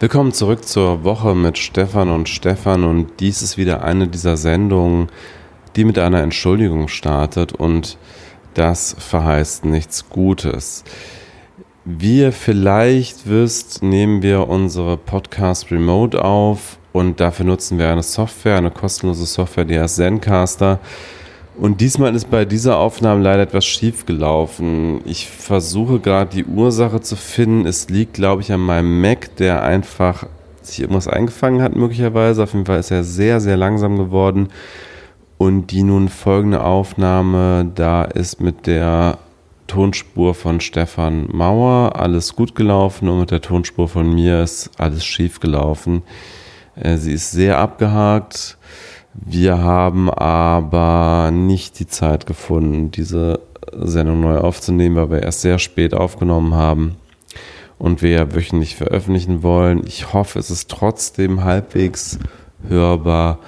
[0.00, 5.08] Willkommen zurück zur Woche mit Stefan und Stefan und dies ist wieder eine dieser Sendungen,
[5.74, 7.98] die mit einer Entschuldigung startet und
[8.54, 10.84] das verheißt nichts Gutes.
[11.84, 18.04] Wie ihr vielleicht wisst, nehmen wir unsere Podcast remote auf und dafür nutzen wir eine
[18.04, 20.78] Software, eine kostenlose Software, die heißt Zencaster.
[21.58, 25.00] Und diesmal ist bei dieser Aufnahme leider etwas schief gelaufen.
[25.04, 27.66] Ich versuche gerade die Ursache zu finden.
[27.66, 30.26] Es liegt, glaube ich, an meinem Mac, der einfach
[30.62, 32.44] sich irgendwas eingefangen hat, möglicherweise.
[32.44, 34.50] Auf jeden Fall ist er sehr, sehr langsam geworden.
[35.36, 39.18] Und die nun folgende Aufnahme, da ist mit der
[39.66, 45.04] Tonspur von Stefan Mauer alles gut gelaufen und mit der Tonspur von mir ist alles
[45.04, 46.02] schief gelaufen.
[46.76, 48.58] Äh, sie ist sehr abgehakt
[49.14, 53.40] wir haben aber nicht die Zeit gefunden, diese
[53.72, 56.96] Sendung neu aufzunehmen, weil wir erst sehr spät aufgenommen haben
[57.78, 59.84] und wir ja wöchentlich veröffentlichen wollen.
[59.86, 62.18] Ich hoffe, es ist trotzdem halbwegs
[62.68, 63.38] hörbar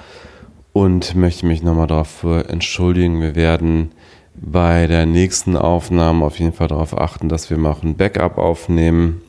[0.72, 3.20] und möchte mich nochmal dafür entschuldigen.
[3.20, 3.92] Wir werden
[4.34, 9.22] bei der nächsten Aufnahme auf jeden Fall darauf achten, dass wir mal ein Backup aufnehmen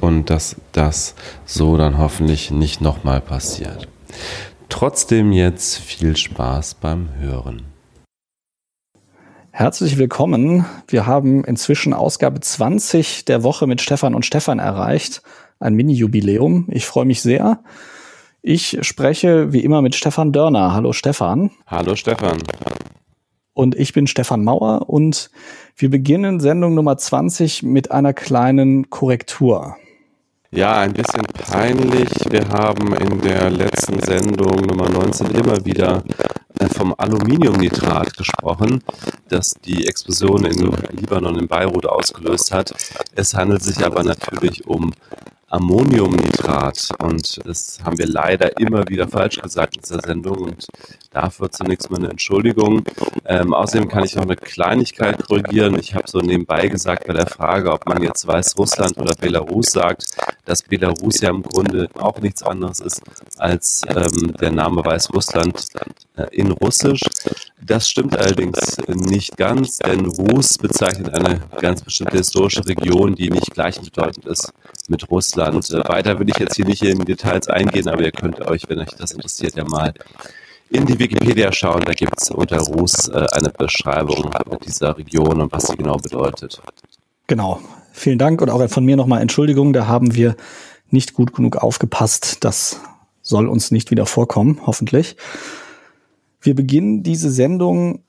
[0.00, 3.88] und dass das so dann hoffentlich nicht nochmal passiert.
[4.68, 7.62] Trotzdem jetzt viel Spaß beim Hören.
[9.50, 10.66] Herzlich willkommen.
[10.86, 15.22] Wir haben inzwischen Ausgabe 20 der Woche mit Stefan und Stefan erreicht.
[15.58, 16.66] Ein Mini-Jubiläum.
[16.70, 17.60] Ich freue mich sehr.
[18.42, 20.74] Ich spreche wie immer mit Stefan Dörner.
[20.74, 21.50] Hallo Stefan.
[21.66, 22.38] Hallo Stefan.
[23.54, 25.30] Und ich bin Stefan Mauer und
[25.76, 29.76] wir beginnen Sendung Nummer 20 mit einer kleinen Korrektur.
[30.50, 32.08] Ja, ein bisschen peinlich.
[32.30, 36.02] Wir haben in der letzten Sendung Nummer 19 immer wieder
[36.58, 38.82] äh, vom Aluminiumnitrat gesprochen,
[39.28, 42.74] das die Explosion in Libanon in Beirut ausgelöst hat.
[43.14, 44.94] Es handelt sich aber natürlich um
[45.48, 46.90] Ammoniumnitrat.
[46.98, 50.38] Und das haben wir leider immer wieder falsch gesagt in dieser Sendung.
[50.38, 50.66] Und
[51.10, 52.84] dafür zunächst mal eine Entschuldigung.
[53.24, 55.78] Ähm, außerdem kann ich noch eine Kleinigkeit korrigieren.
[55.78, 60.06] Ich habe so nebenbei gesagt bei der Frage, ob man jetzt Weißrussland oder Belarus sagt,
[60.44, 63.02] dass Belarus ja im Grunde auch nichts anderes ist
[63.36, 65.66] als ähm, der Name Weißrussland
[66.32, 67.00] in Russisch.
[67.60, 73.52] Das stimmt allerdings nicht ganz, denn Rus bezeichnet eine ganz bestimmte historische Region, die nicht
[73.52, 74.52] gleichbedeutend ist
[74.88, 75.70] mit Russland.
[75.70, 78.78] Äh, weiter will ich jetzt hier nicht in Details eingehen, aber ihr könnt euch, wenn
[78.78, 79.92] euch das interessiert, ja mal
[80.70, 81.82] in die Wikipedia schauen.
[81.84, 84.30] Da gibt es unter Rus äh, eine Beschreibung
[84.66, 86.60] dieser Region und was sie genau bedeutet.
[87.26, 87.60] Genau.
[87.92, 90.36] Vielen Dank und auch von mir nochmal Entschuldigung, da haben wir
[90.90, 92.38] nicht gut genug aufgepasst.
[92.44, 92.80] Das
[93.22, 95.16] soll uns nicht wieder vorkommen, hoffentlich.
[96.40, 98.00] Wir beginnen diese Sendung,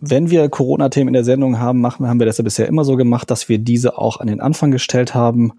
[0.00, 2.96] wenn wir Corona-Themen in der Sendung haben, machen, haben wir das ja bisher immer so
[2.96, 5.52] gemacht, dass wir diese auch an den Anfang gestellt haben.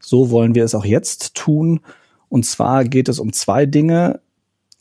[0.00, 1.80] So wollen wir es auch jetzt tun.
[2.28, 4.20] Und zwar geht es um zwei Dinge.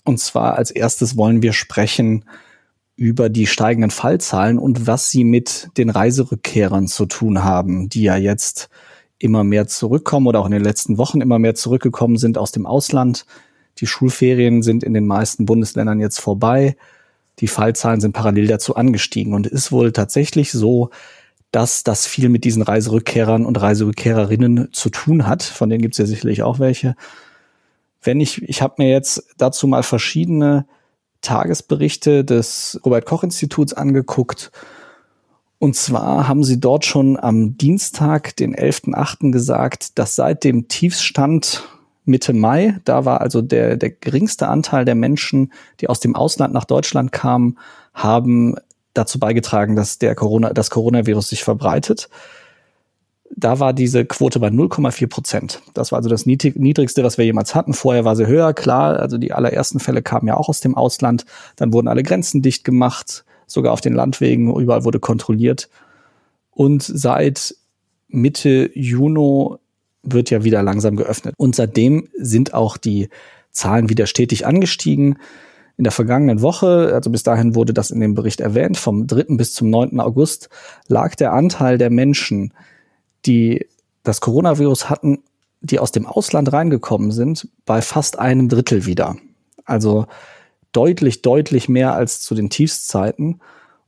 [0.04, 2.26] Und zwar als erstes wollen wir sprechen
[2.96, 8.18] über die steigenden Fallzahlen und was sie mit den Reiserückkehrern zu tun haben, die ja
[8.18, 8.70] jetzt
[9.18, 12.66] immer mehr zurückkommen oder auch in den letzten Wochen immer mehr zurückgekommen sind aus dem
[12.66, 13.26] Ausland.
[13.80, 16.76] Die Schulferien sind in den meisten Bundesländern jetzt vorbei.
[17.40, 19.34] Die Fallzahlen sind parallel dazu angestiegen.
[19.34, 20.90] Und es ist wohl tatsächlich so,
[21.52, 25.44] dass das viel mit diesen Reiserückkehrern und Reiserückkehrerinnen zu tun hat.
[25.44, 26.96] Von denen gibt es ja sicherlich auch welche.
[28.02, 30.66] Wenn ich, ich habe mir jetzt dazu mal verschiedene
[31.22, 34.52] Tagesberichte des Robert Koch Instituts angeguckt.
[35.58, 39.32] Und zwar haben sie dort schon am Dienstag, den 11.8.
[39.32, 41.64] gesagt, dass seit dem Tiefstand
[42.06, 42.80] Mitte Mai.
[42.86, 47.12] Da war also der, der geringste Anteil der Menschen, die aus dem Ausland nach Deutschland
[47.12, 47.58] kamen,
[47.94, 48.56] haben
[48.94, 52.10] dazu beigetragen, dass der Corona, das Coronavirus sich verbreitet.
[53.36, 55.62] Da war diese Quote bei 0,4 Prozent.
[55.74, 57.74] Das war also das niedrigste, was wir jemals hatten.
[57.74, 59.00] Vorher war sie höher, klar.
[59.00, 61.26] Also die allerersten Fälle kamen ja auch aus dem Ausland.
[61.56, 64.56] Dann wurden alle Grenzen dicht gemacht, sogar auf den Landwegen.
[64.56, 65.70] Überall wurde kontrolliert.
[66.52, 67.56] Und seit
[68.08, 69.58] Mitte Juni
[70.04, 71.34] wird ja wieder langsam geöffnet.
[71.38, 73.10] Und seitdem sind auch die
[73.52, 75.18] Zahlen wieder stetig angestiegen.
[75.78, 79.36] In der vergangenen Woche, also bis dahin wurde das in dem Bericht erwähnt, vom 3.
[79.38, 80.00] bis zum 9.
[80.00, 80.50] August
[80.88, 82.54] lag der Anteil der Menschen,
[83.26, 83.66] die
[84.04, 85.24] das Coronavirus hatten,
[85.62, 89.16] die aus dem Ausland reingekommen sind, bei fast einem Drittel wieder.
[89.66, 90.06] Also
[90.74, 93.40] deutlich, deutlich mehr als zu den Tiefszeiten.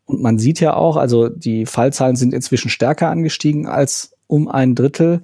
[0.06, 4.74] Und man sieht ja auch, also die Fallzahlen sind inzwischen stärker angestiegen als um ein
[4.74, 5.24] Drittel.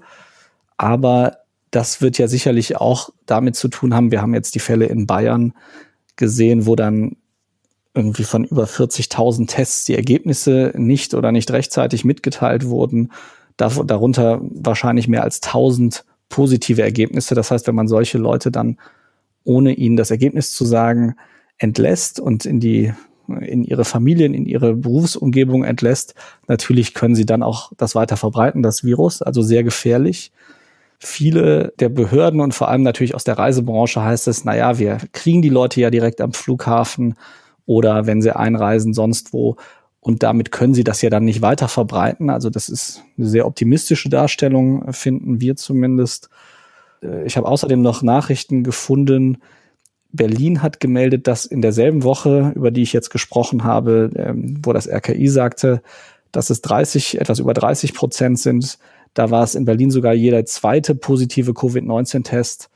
[0.81, 1.38] Aber
[1.69, 4.10] das wird ja sicherlich auch damit zu tun haben.
[4.10, 5.54] Wir haben jetzt die Fälle in Bayern
[6.16, 7.18] gesehen, wo dann
[7.94, 13.12] irgendwie von über 40.000 Tests die Ergebnisse nicht oder nicht rechtzeitig mitgeteilt wurden.
[13.57, 17.36] darunter wahrscheinlich mehr als 1000 positive Ergebnisse.
[17.36, 18.80] Das heißt, wenn man solche Leute dann,
[19.44, 21.16] ohne ihnen das Ergebnis zu sagen,
[21.60, 22.92] entlässt und in die
[23.39, 26.16] in ihre Familien, in ihre Berufsumgebung entlässt,
[26.48, 30.31] natürlich können sie dann auch das weiter verbreiten, das Virus, also sehr gefährlich.
[31.03, 35.00] Viele der Behörden und vor allem natürlich aus der Reisebranche heißt es, na ja, wir
[35.13, 37.15] kriegen die Leute ja direkt am Flughafen
[37.65, 39.57] oder wenn sie einreisen sonst wo
[40.00, 42.30] und damit können sie das ja dann nicht weiter verbreiten.
[42.30, 46.30] Also das ist eine sehr optimistische Darstellung, finden wir zumindest.
[47.04, 49.38] Äh, ich habe außerdem noch Nachrichten gefunden.
[50.12, 54.74] Berlin hat gemeldet, dass in derselben Woche, über die ich jetzt gesprochen habe, ähm, wo
[54.74, 55.81] das RKI sagte,
[56.31, 58.80] dass es 30, etwas über 30 Prozent sind,
[59.13, 62.69] da war es in Berlin sogar jeder zweite positive Covid-19-Test,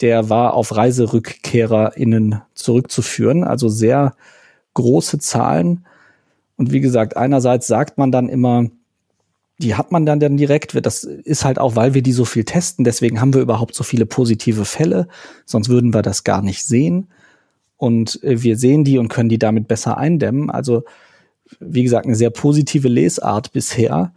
[0.00, 3.44] der war auf ReiserückkehrerInnen zurückzuführen.
[3.44, 4.14] Also sehr
[4.74, 5.86] große Zahlen.
[6.56, 8.66] Und wie gesagt, einerseits sagt man dann immer,
[9.58, 10.74] die hat man dann, dann direkt.
[10.84, 12.84] Das ist halt auch, weil wir die so viel testen.
[12.84, 15.06] Deswegen haben wir überhaupt so viele positive Fälle.
[15.44, 17.08] Sonst würden wir das gar nicht sehen.
[17.76, 20.50] Und äh, wir sehen die und können die damit besser eindämmen.
[20.50, 20.82] Also,
[21.60, 24.12] wie gesagt, eine sehr positive Lesart bisher.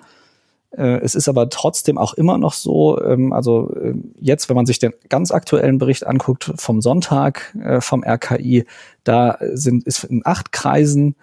[0.78, 4.66] Äh, es ist aber trotzdem auch immer noch so, ähm, also äh, jetzt, wenn man
[4.66, 8.66] sich den ganz aktuellen Bericht anguckt vom Sonntag vom RKI,
[9.04, 11.16] da sind, ist in acht Kreisen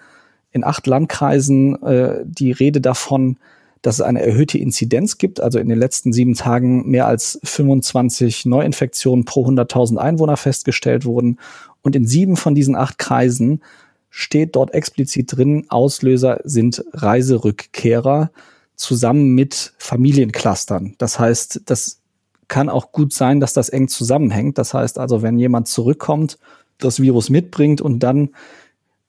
[0.53, 3.39] in acht Landkreisen äh, die Rede davon,
[3.81, 5.41] dass es eine erhöhte Inzidenz gibt.
[5.41, 11.39] Also in den letzten sieben Tagen mehr als 25 Neuinfektionen pro 100.000 Einwohner festgestellt wurden.
[11.83, 13.63] Und in sieben von diesen acht Kreisen
[14.09, 18.31] steht dort explizit drin, Auslöser sind Reiserückkehrer
[18.77, 20.95] zusammen mit Familienclustern.
[20.99, 22.01] Das heißt, das
[22.49, 24.59] kann auch gut sein, dass das eng zusammenhängt.
[24.59, 26.39] Das heißt also, wenn jemand zurückkommt,
[26.79, 28.31] das Virus mitbringt und dann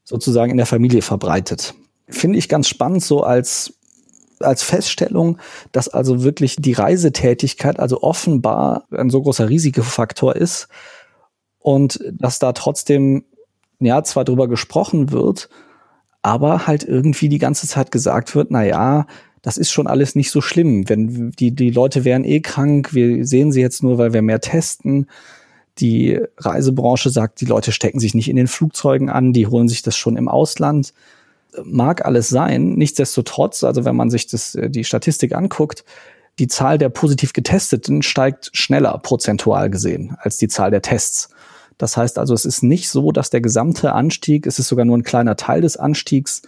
[0.04, 1.74] sozusagen in der Familie verbreitet.
[2.08, 3.74] Finde ich ganz spannend, so als
[4.40, 5.38] als Feststellung,
[5.72, 10.68] dass also wirklich die Reisetätigkeit also offenbar ein so großer Risikofaktor ist
[11.60, 13.24] und dass da trotzdem
[13.80, 15.50] ja zwar drüber gesprochen wird,
[16.22, 19.06] aber halt irgendwie die ganze Zeit gesagt wird, na ja,
[19.44, 23.26] das ist schon alles nicht so schlimm, wenn die die Leute wären eh krank, wir
[23.26, 25.08] sehen sie jetzt nur, weil wir mehr testen.
[25.80, 29.82] Die Reisebranche sagt, die Leute stecken sich nicht in den Flugzeugen an, die holen sich
[29.82, 30.94] das schon im Ausland.
[31.66, 32.76] Mag alles sein.
[32.76, 35.84] Nichtsdestotrotz, also wenn man sich das, äh, die Statistik anguckt,
[36.40, 41.30] die Zahl der positiv Getesteten steigt schneller prozentual gesehen als die Zahl der Tests.
[41.78, 44.98] Das heißt also, es ist nicht so, dass der gesamte Anstieg, es ist sogar nur
[44.98, 46.44] ein kleiner Teil des Anstiegs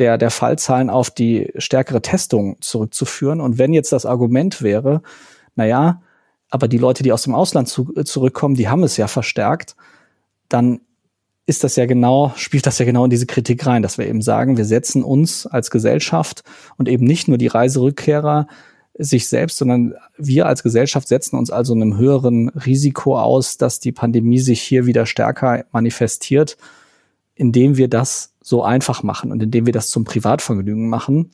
[0.00, 3.40] der, der Fallzahlen auf die stärkere Testung zurückzuführen.
[3.40, 5.02] Und wenn jetzt das Argument wäre,
[5.54, 6.02] na ja,
[6.50, 9.76] aber die Leute, die aus dem Ausland zu, äh, zurückkommen, die haben es ja verstärkt,
[10.48, 10.80] dann
[11.46, 14.22] ist das ja genau, spielt das ja genau in diese Kritik rein, dass wir eben
[14.22, 16.42] sagen, wir setzen uns als Gesellschaft
[16.76, 18.46] und eben nicht nur die Reiserückkehrer
[18.98, 23.92] sich selbst, sondern wir als Gesellschaft setzen uns also einem höheren Risiko aus, dass die
[23.92, 26.56] Pandemie sich hier wieder stärker manifestiert,
[27.34, 31.32] indem wir das so einfach machen und indem wir das zum Privatvergnügen machen.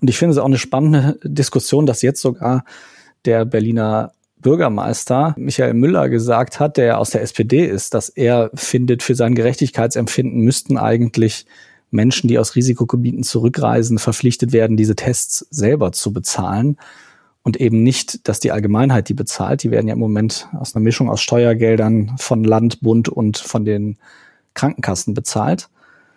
[0.00, 2.64] Und ich finde es auch eine spannende Diskussion, dass jetzt sogar
[3.24, 9.02] der Berliner Bürgermeister Michael Müller gesagt hat, der aus der SPD ist, dass er findet,
[9.02, 11.46] für sein Gerechtigkeitsempfinden müssten eigentlich
[11.90, 16.78] Menschen, die aus Risikogebieten zurückreisen, verpflichtet werden, diese Tests selber zu bezahlen
[17.42, 19.62] und eben nicht, dass die Allgemeinheit die bezahlt.
[19.62, 23.64] Die werden ja im Moment aus einer Mischung aus Steuergeldern von Land, Bund und von
[23.64, 23.98] den
[24.54, 25.68] Krankenkassen bezahlt.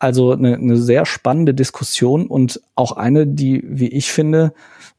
[0.04, 4.54] Also eine, eine sehr spannende Diskussion und auch eine, die, wie ich finde,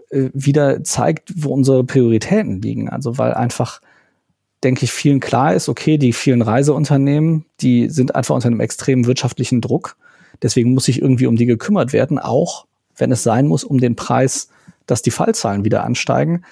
[0.09, 2.89] äh, wieder zeigt, wo unsere Prioritäten liegen.
[2.89, 3.83] Also weil einfach,
[4.63, 9.05] denke ich, vielen klar ist, okay, die vielen Reiseunternehmen, die sind einfach unter einem extremen
[9.05, 9.99] wirtschaftlichen Druck.
[10.43, 12.65] Deswegen muss sich irgendwie um die gekümmert werden, auch
[12.97, 14.49] wenn es sein muss, um den Preis,
[14.87, 16.47] dass die Fallzahlen wieder ansteigen.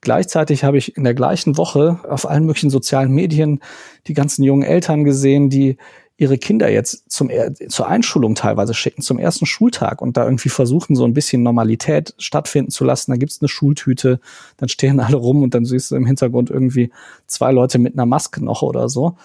[0.00, 3.60] Gleichzeitig habe ich in der gleichen Woche auf allen möglichen sozialen Medien
[4.08, 5.76] die ganzen jungen Eltern gesehen, die
[6.22, 7.30] ihre Kinder jetzt zum,
[7.68, 12.14] zur Einschulung teilweise schicken, zum ersten Schultag und da irgendwie versuchen, so ein bisschen Normalität
[12.16, 13.10] stattfinden zu lassen.
[13.10, 14.20] Da gibt's eine Schultüte,
[14.56, 16.92] dann stehen alle rum und dann siehst du im Hintergrund irgendwie
[17.26, 19.16] zwei Leute mit einer Maske noch oder so.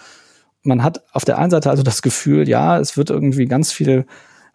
[0.64, 4.04] Man hat auf der einen Seite also das Gefühl, ja, es wird irgendwie ganz viel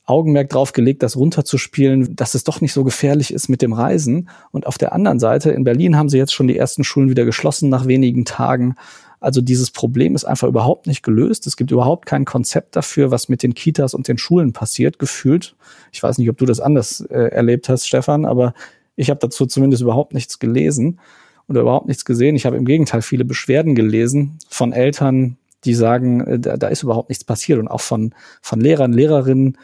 [0.06, 4.28] Augenmerk drauf gelegt, das runterzuspielen, dass es doch nicht so gefährlich ist mit dem Reisen.
[4.52, 7.24] Und auf der anderen Seite, in Berlin haben sie jetzt schon die ersten Schulen wieder
[7.24, 8.76] geschlossen nach wenigen Tagen.
[9.24, 11.48] Also dieses Problem ist einfach überhaupt nicht gelöst.
[11.48, 15.56] Es gibt überhaupt kein Konzept dafür, was mit den Kitas und den Schulen passiert, gefühlt.
[15.94, 18.54] Ich weiß nicht, ob du das anders äh, erlebt hast, Stefan, aber
[18.98, 21.00] ich habe dazu zumindest überhaupt nichts gelesen
[21.48, 22.36] oder überhaupt nichts gesehen.
[22.36, 26.84] Ich habe im Gegenteil viele Beschwerden gelesen von Eltern, die sagen, äh, da, da ist
[26.84, 29.58] überhaupt nichts passiert und auch von, von Lehrern, Lehrerinnen.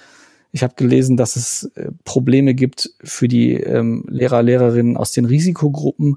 [0.54, 5.26] Ich habe gelesen, dass es äh, Probleme gibt für die ähm, Lehrer, Lehrerinnen aus den
[5.26, 6.16] Risikogruppen,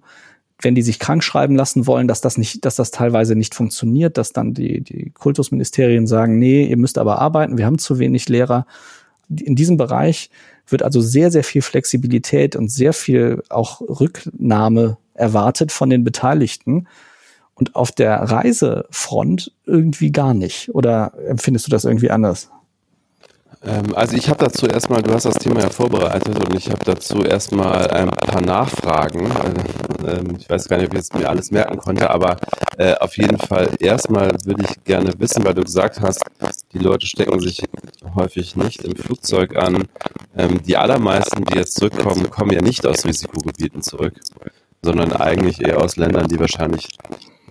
[0.62, 4.16] wenn die sich krank schreiben lassen wollen, dass das nicht, dass das teilweise nicht funktioniert,
[4.16, 8.28] dass dann die, die Kultusministerien sagen, nee, ihr müsst aber arbeiten, wir haben zu wenig
[8.28, 8.66] Lehrer.
[9.28, 10.31] In diesem Bereich
[10.69, 16.87] wird also sehr, sehr viel Flexibilität und sehr viel auch Rücknahme erwartet von den Beteiligten.
[17.54, 20.75] Und auf der Reisefront irgendwie gar nicht.
[20.75, 22.50] Oder empfindest du das irgendwie anders?
[23.64, 26.85] Ähm, also ich habe dazu erstmal, du hast das Thema ja vorbereitet und ich habe
[26.85, 29.31] dazu erstmal ein paar Nachfragen.
[30.04, 32.37] Äh, ähm, ich weiß gar nicht, ob ich jetzt mir alles merken konnte, aber
[32.76, 36.25] äh, auf jeden Fall erstmal würde ich gerne wissen, weil du gesagt hast,
[36.73, 37.62] die Leute stecken sich
[38.16, 39.85] häufig nicht im Flugzeug an.
[40.37, 44.14] Ähm, die allermeisten, die jetzt zurückkommen, kommen ja nicht aus Risikogebieten zurück,
[44.83, 46.88] sondern eigentlich eher aus Ländern, die wahrscheinlich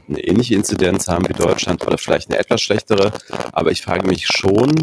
[0.10, 3.14] eine ähnliche Inzidenz haben wie Deutschland oder vielleicht eine etwas schlechtere.
[3.54, 4.74] Aber ich frage mich schon,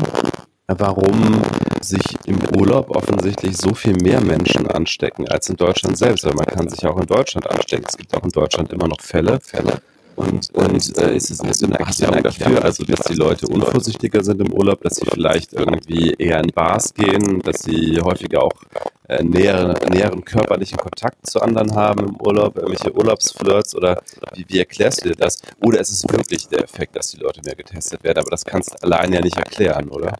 [0.68, 1.42] warum
[1.80, 6.24] sich im Urlaub offensichtlich so viel mehr Menschen anstecken als in Deutschland selbst.
[6.24, 7.86] Weil man kann sich auch in Deutschland anstecken.
[7.88, 9.40] Es gibt auch in Deutschland immer noch Fälle.
[9.40, 9.80] Fälle.
[10.16, 14.40] Und, und äh, ist es so eine Erklärung dafür, also dass die Leute unvorsichtiger sind
[14.40, 18.52] im Urlaub, dass sie vielleicht irgendwie eher in Bars gehen, dass sie häufiger auch
[19.06, 24.02] äh, näher, näheren körperlichen Kontakt zu anderen haben im Urlaub, irgendwelche Urlaubsflirts oder
[24.34, 25.40] wie, wie erklärst du dir das?
[25.62, 28.18] Oder ist es wirklich der Effekt, dass die Leute mehr getestet werden?
[28.18, 30.18] Aber das kannst du allein ja nicht erklären, oder?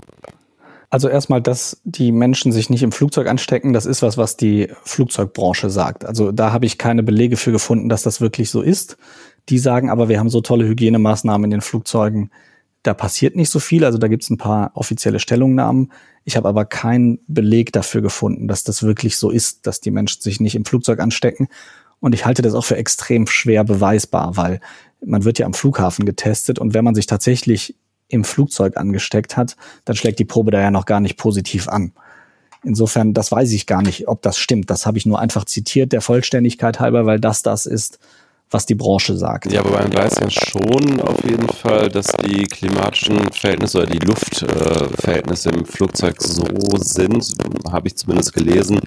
[0.91, 4.69] Also erstmal, dass die Menschen sich nicht im Flugzeug anstecken, das ist was, was die
[4.85, 6.07] Flugzeugbranche sagt.
[6.07, 8.97] Also da habe ich keine Belege für gefunden, dass das wirklich so ist.
[9.51, 12.31] Die sagen aber, wir haben so tolle Hygienemaßnahmen in den Flugzeugen,
[12.83, 13.85] da passiert nicht so viel.
[13.85, 15.93] Also da gibt es ein paar offizielle Stellungnahmen.
[16.25, 20.23] Ich habe aber keinen Beleg dafür gefunden, dass das wirklich so ist, dass die Menschen
[20.23, 21.49] sich nicht im Flugzeug anstecken.
[22.01, 24.61] Und ich halte das auch für extrem schwer beweisbar, weil
[25.05, 27.77] man wird ja am Flughafen getestet und wenn man sich tatsächlich
[28.09, 31.93] im Flugzeug angesteckt hat, dann schlägt die Probe da ja noch gar nicht positiv an.
[32.65, 34.69] Insofern, das weiß ich gar nicht, ob das stimmt.
[34.71, 37.99] Das habe ich nur einfach zitiert, der Vollständigkeit halber, weil das das ist,
[38.51, 39.53] was die Branche sagt.
[39.53, 43.99] Ja, aber man weiß ja schon auf jeden Fall, dass die klimatischen Verhältnisse oder die
[43.99, 46.45] Luftverhältnisse im Flugzeug so
[46.79, 47.35] sind,
[47.71, 48.81] habe ich zumindest gelesen,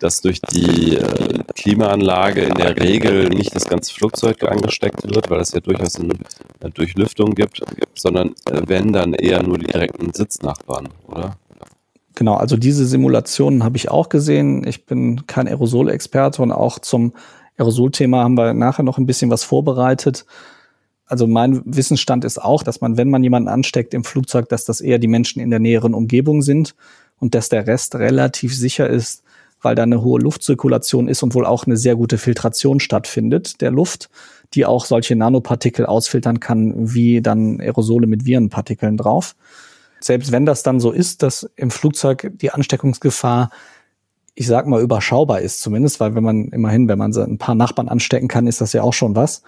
[0.00, 5.40] dass durch die äh, Klimaanlage in der Regel nicht das ganze Flugzeug angesteckt wird, weil
[5.40, 7.62] es ja durchaus eine Durchlüftung gibt,
[7.94, 11.36] sondern äh, wenn dann eher nur die direkten Sitznachbarn, oder?
[12.14, 14.66] Genau, also diese Simulationen habe ich auch gesehen.
[14.66, 17.12] Ich bin kein Aerosolexperte und auch zum
[17.58, 20.24] Aerosolthema haben wir nachher noch ein bisschen was vorbereitet.
[21.06, 24.80] Also mein Wissensstand ist auch, dass man, wenn man jemanden ansteckt im Flugzeug, dass das
[24.80, 26.74] eher die Menschen in der näheren Umgebung sind
[27.18, 29.22] und dass der Rest relativ sicher ist,
[29.60, 33.70] weil da eine hohe Luftzirkulation ist und wohl auch eine sehr gute Filtration stattfindet der
[33.70, 34.10] Luft,
[34.54, 39.34] die auch solche Nanopartikel ausfiltern kann, wie dann Aerosole mit Virenpartikeln drauf.
[40.00, 43.50] Selbst wenn das dann so ist, dass im Flugzeug die Ansteckungsgefahr
[44.38, 47.88] ich sag mal, überschaubar ist zumindest, weil wenn man immerhin, wenn man ein paar Nachbarn
[47.88, 49.42] anstecken kann, ist das ja auch schon was.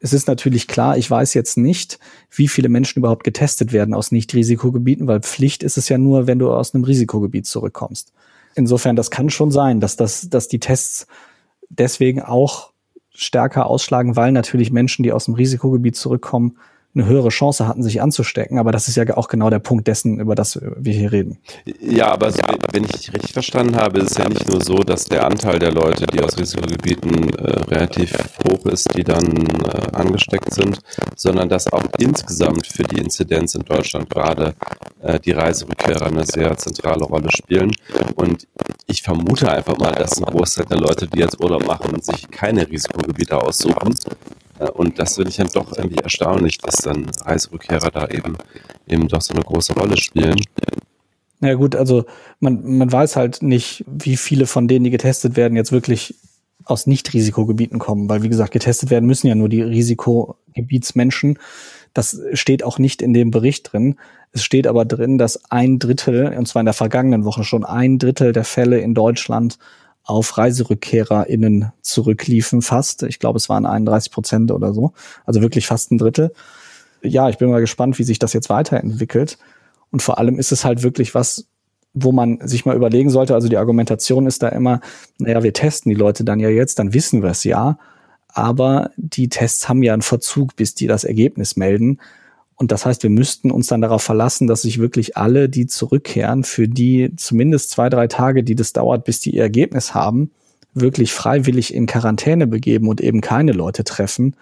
[0.00, 1.98] Es ist natürlich klar, ich weiß jetzt nicht,
[2.30, 6.38] wie viele Menschen überhaupt getestet werden aus Nicht-Risikogebieten, weil Pflicht ist es ja nur, wenn
[6.38, 8.14] du aus einem Risikogebiet zurückkommst.
[8.54, 11.06] Insofern, das kann schon sein, dass das, dass die Tests
[11.68, 12.72] deswegen auch
[13.14, 16.56] stärker ausschlagen, weil natürlich Menschen, die aus dem Risikogebiet zurückkommen,
[16.94, 18.58] eine höhere Chance hatten, sich anzustecken.
[18.58, 21.38] Aber das ist ja auch genau der Punkt dessen, über das wir hier reden.
[21.80, 22.40] Ja, aber so,
[22.72, 25.72] wenn ich richtig verstanden habe, ist es ja nicht nur so, dass der Anteil der
[25.72, 27.42] Leute, die aus Risikogebieten äh,
[27.74, 28.12] relativ
[28.48, 30.78] hoch ist, die dann äh, angesteckt sind,
[31.16, 34.54] sondern dass auch insgesamt für die Inzidenz in Deutschland gerade
[35.02, 37.72] äh, die Reiserückkehrer eine sehr zentrale Rolle spielen.
[38.14, 38.46] Und
[38.86, 42.68] ich vermute einfach mal, dass ein Großteil der Leute, die jetzt Urlaub machen, sich keine
[42.68, 43.94] Risikogebiete aussuchen,
[44.68, 48.36] und das finde ich dann doch irgendwie erstaunlich, dass dann Reiserückkehrer da eben,
[48.86, 50.40] eben doch so eine große Rolle spielen.
[51.40, 52.04] Ja gut, also
[52.40, 56.14] man, man weiß halt nicht, wie viele von denen, die getestet werden, jetzt wirklich
[56.64, 61.38] aus Nicht-Risikogebieten kommen, weil wie gesagt, getestet werden müssen ja nur die Risikogebietsmenschen.
[61.92, 63.96] Das steht auch nicht in dem Bericht drin.
[64.32, 67.98] Es steht aber drin, dass ein Drittel, und zwar in der vergangenen Woche schon ein
[67.98, 69.58] Drittel der Fälle in Deutschland
[70.04, 73.02] auf ReiserückkehrerInnen zurückliefen, fast.
[73.02, 74.92] Ich glaube, es waren 31 Prozent oder so.
[75.24, 76.32] Also wirklich fast ein Drittel.
[77.02, 79.38] Ja, ich bin mal gespannt, wie sich das jetzt weiterentwickelt.
[79.90, 81.46] Und vor allem ist es halt wirklich was,
[81.94, 83.34] wo man sich mal überlegen sollte.
[83.34, 84.80] Also die Argumentation ist da immer,
[85.18, 87.78] naja, wir testen die Leute dann ja jetzt, dann wissen wir es ja.
[88.28, 91.98] Aber die Tests haben ja einen Verzug, bis die das Ergebnis melden.
[92.64, 96.44] Und das heißt, wir müssten uns dann darauf verlassen, dass sich wirklich alle, die zurückkehren,
[96.44, 100.30] für die zumindest zwei, drei Tage, die das dauert, bis die ihr Ergebnis haben,
[100.72, 104.34] wirklich freiwillig in Quarantäne begeben und eben keine Leute treffen.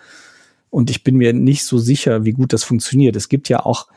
[0.71, 3.17] Und ich bin mir nicht so sicher, wie gut das funktioniert.
[3.17, 3.89] Es gibt ja auch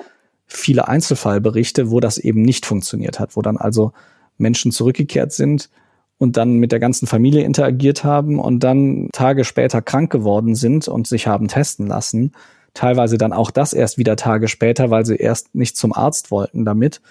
[0.48, 3.94] viele Einzelfallberichte, wo das eben nicht funktioniert hat, wo dann also
[4.40, 5.70] Menschen zurückgekehrt sind
[6.18, 10.88] und dann mit der ganzen Familie interagiert haben und dann Tage später krank geworden sind
[10.88, 12.32] und sich haben testen lassen.
[12.76, 16.66] Teilweise dann auch das erst wieder Tage später, weil sie erst nicht zum Arzt wollten
[16.66, 17.02] damit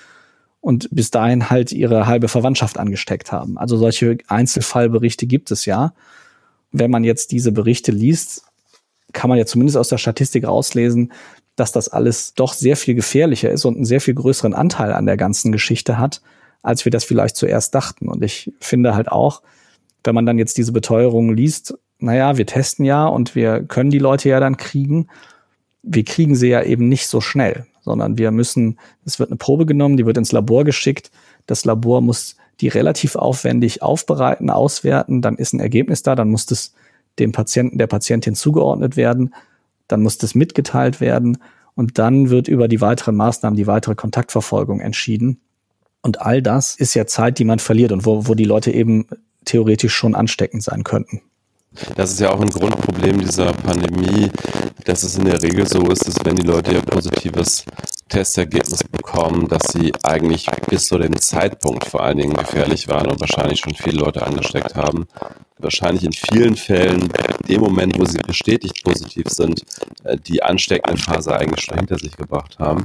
[0.60, 3.58] und bis dahin halt ihre halbe Verwandtschaft angesteckt haben.
[3.58, 5.94] Also solche Einzelfallberichte gibt es ja.
[6.70, 8.44] Wenn man jetzt diese Berichte liest,
[9.12, 11.12] kann man ja zumindest aus der Statistik rauslesen,
[11.56, 15.06] dass das alles doch sehr viel gefährlicher ist und einen sehr viel größeren Anteil an
[15.06, 16.20] der ganzen Geschichte hat,
[16.62, 18.08] als wir das vielleicht zuerst dachten.
[18.08, 19.42] Und ich finde halt auch,
[20.02, 23.98] wenn man dann jetzt diese Beteuerungen liest, naja, wir testen ja und wir können die
[23.98, 25.08] Leute ja dann kriegen.
[25.86, 29.66] Wir kriegen sie ja eben nicht so schnell, sondern wir müssen, es wird eine Probe
[29.66, 31.10] genommen, die wird ins Labor geschickt.
[31.46, 36.46] Das Labor muss die relativ aufwendig aufbereiten, auswerten, dann ist ein Ergebnis da, dann muss
[36.46, 36.72] das
[37.18, 39.34] dem Patienten, der Patientin zugeordnet werden,
[39.88, 41.38] dann muss das mitgeteilt werden
[41.74, 45.40] und dann wird über die weiteren Maßnahmen, die weitere Kontaktverfolgung entschieden.
[46.02, 49.06] Und all das ist ja Zeit, die man verliert und wo, wo die Leute eben
[49.44, 51.20] theoretisch schon ansteckend sein könnten.
[51.96, 54.30] Das ist ja auch ein Grundproblem dieser Pandemie,
[54.84, 57.64] dass es in der Regel so ist, dass wenn die Leute ihr positives
[58.08, 63.20] Testergebnis bekommen, dass sie eigentlich bis zu dem Zeitpunkt vor allen Dingen gefährlich waren und
[63.20, 65.06] wahrscheinlich schon viele Leute angesteckt haben.
[65.58, 67.08] Wahrscheinlich in vielen Fällen,
[67.48, 69.62] dem Moment, wo sie bestätigt positiv sind,
[70.04, 72.84] äh, die ansteckende Phase eigentlich schon hinter sich gebracht haben.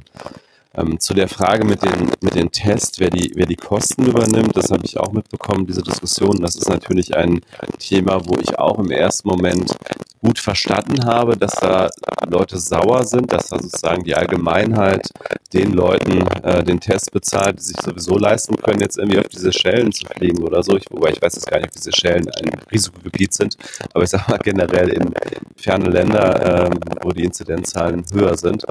[0.75, 4.55] Ähm, zu der Frage mit den, mit den Tests, wer die, wer die Kosten übernimmt,
[4.55, 6.41] das habe ich auch mitbekommen, diese Diskussion.
[6.41, 7.41] Das ist natürlich ein
[7.79, 9.75] Thema, wo ich auch im ersten Moment
[10.21, 11.89] gut verstanden habe, dass da
[12.27, 15.09] Leute sauer sind, dass da sozusagen die Allgemeinheit
[15.53, 19.51] den Leuten äh, den Test bezahlt, die sich sowieso leisten können, jetzt irgendwie auf diese
[19.51, 20.77] Schellen zu fliegen oder so.
[20.77, 23.57] Ich, wobei ich weiß jetzt gar nicht, ob diese Schellen ein Risikogebiet sind,
[23.93, 25.13] aber ich sage mal generell in
[25.55, 26.69] ferne Länder, äh,
[27.01, 28.65] wo die Inzidenzzahlen höher sind.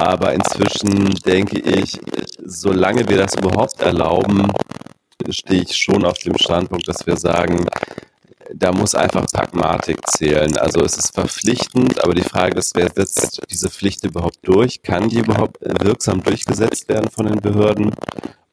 [0.00, 2.00] Aber inzwischen denke ich,
[2.42, 4.50] solange wir das überhaupt erlauben,
[5.28, 7.66] stehe ich schon auf dem Standpunkt, dass wir sagen,
[8.54, 10.56] da muss einfach Pragmatik zählen.
[10.56, 14.80] Also es ist verpflichtend, aber die Frage ist, wer setzt diese Pflicht überhaupt durch?
[14.82, 17.94] Kann die überhaupt wirksam durchgesetzt werden von den Behörden?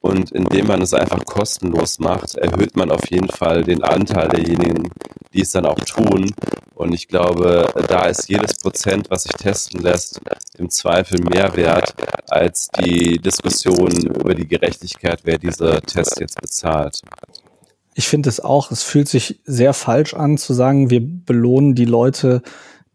[0.02, 4.90] Und indem man es einfach kostenlos macht, erhöht man auf jeden Fall den Anteil derjenigen,
[5.34, 6.34] die es dann auch tun.
[6.76, 10.22] Und ich glaube, da ist jedes Prozent, was sich testen lässt,
[10.58, 11.96] im Zweifel mehr wert
[12.28, 17.02] als die Diskussion über die Gerechtigkeit, wer diese Tests jetzt bezahlt.
[17.94, 21.86] Ich finde es auch, es fühlt sich sehr falsch an zu sagen, wir belohnen die
[21.86, 22.42] Leute,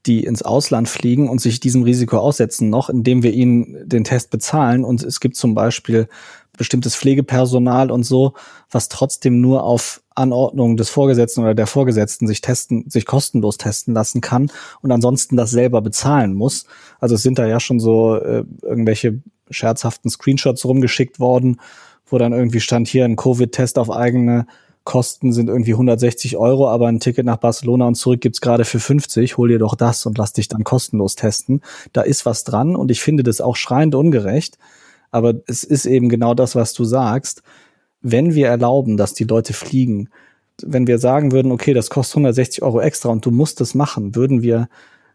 [0.07, 4.31] die ins Ausland fliegen und sich diesem Risiko aussetzen noch, indem wir ihnen den Test
[4.31, 4.85] bezahlen.
[4.85, 6.09] Und es gibt zum Beispiel
[6.57, 8.35] bestimmtes Pflegepersonal und so,
[8.71, 13.95] was trotzdem nur auf Anordnung des Vorgesetzten oder der Vorgesetzten sich testen, sich kostenlos testen
[13.95, 14.51] lassen kann
[14.83, 16.67] und ansonsten das selber bezahlen muss.
[17.01, 21.61] Also es sind da ja schon so äh, irgendwelche scherzhaften Screenshots rumgeschickt worden,
[22.07, 24.47] wo dann irgendwie stand hier ein Covid-Test auf eigene
[24.85, 28.81] Kosten sind irgendwie 160 Euro, aber ein Ticket nach Barcelona und zurück gibt's gerade für
[28.81, 29.37] 50.
[29.37, 31.61] Hol dir doch das und lass dich dann kostenlos testen.
[31.93, 34.59] Da ist was dran und ich finde das auch schreiend ungerecht.
[35.13, 37.43] Aber es ist eben genau das, was du sagst.
[38.01, 40.09] Wenn wir erlauben, dass die Leute fliegen,
[40.61, 44.17] wenn wir sagen würden, okay, das kostet 160 Euro extra und du musst es machen,
[44.17, 44.69] würden wir,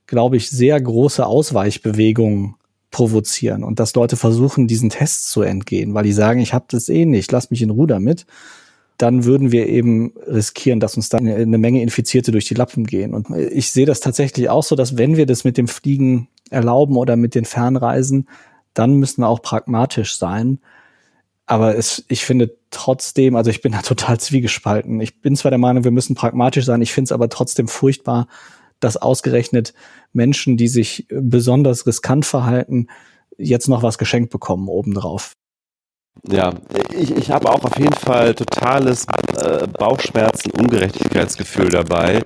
[0.05, 2.55] glaube ich, sehr große Ausweichbewegungen
[2.91, 6.87] provozieren und dass Leute versuchen, diesen Tests zu entgehen, weil die sagen, ich habe das
[6.89, 8.25] eh nicht, lass mich in Ruhe damit.
[8.97, 13.13] Dann würden wir eben riskieren, dass uns dann eine Menge Infizierte durch die Lappen gehen.
[13.13, 16.97] Und ich sehe das tatsächlich auch so, dass wenn wir das mit dem Fliegen erlauben
[16.97, 18.27] oder mit den Fernreisen,
[18.77, 20.59] dann müssen wir auch pragmatisch sein.
[21.45, 25.01] Aber es, ich finde trotzdem, also ich bin da total zwiegespalten.
[25.01, 28.27] Ich bin zwar der Meinung, wir müssen pragmatisch sein, ich finde es aber trotzdem furchtbar,
[28.79, 29.73] dass ausgerechnet
[30.13, 32.87] Menschen, die sich besonders riskant verhalten,
[33.37, 35.33] jetzt noch was geschenkt bekommen obendrauf.
[36.27, 36.53] Ja,
[36.93, 39.05] ich, ich habe auch auf jeden Fall totales
[39.41, 42.21] äh, Bauchschmerzen, Ungerechtigkeitsgefühl dabei.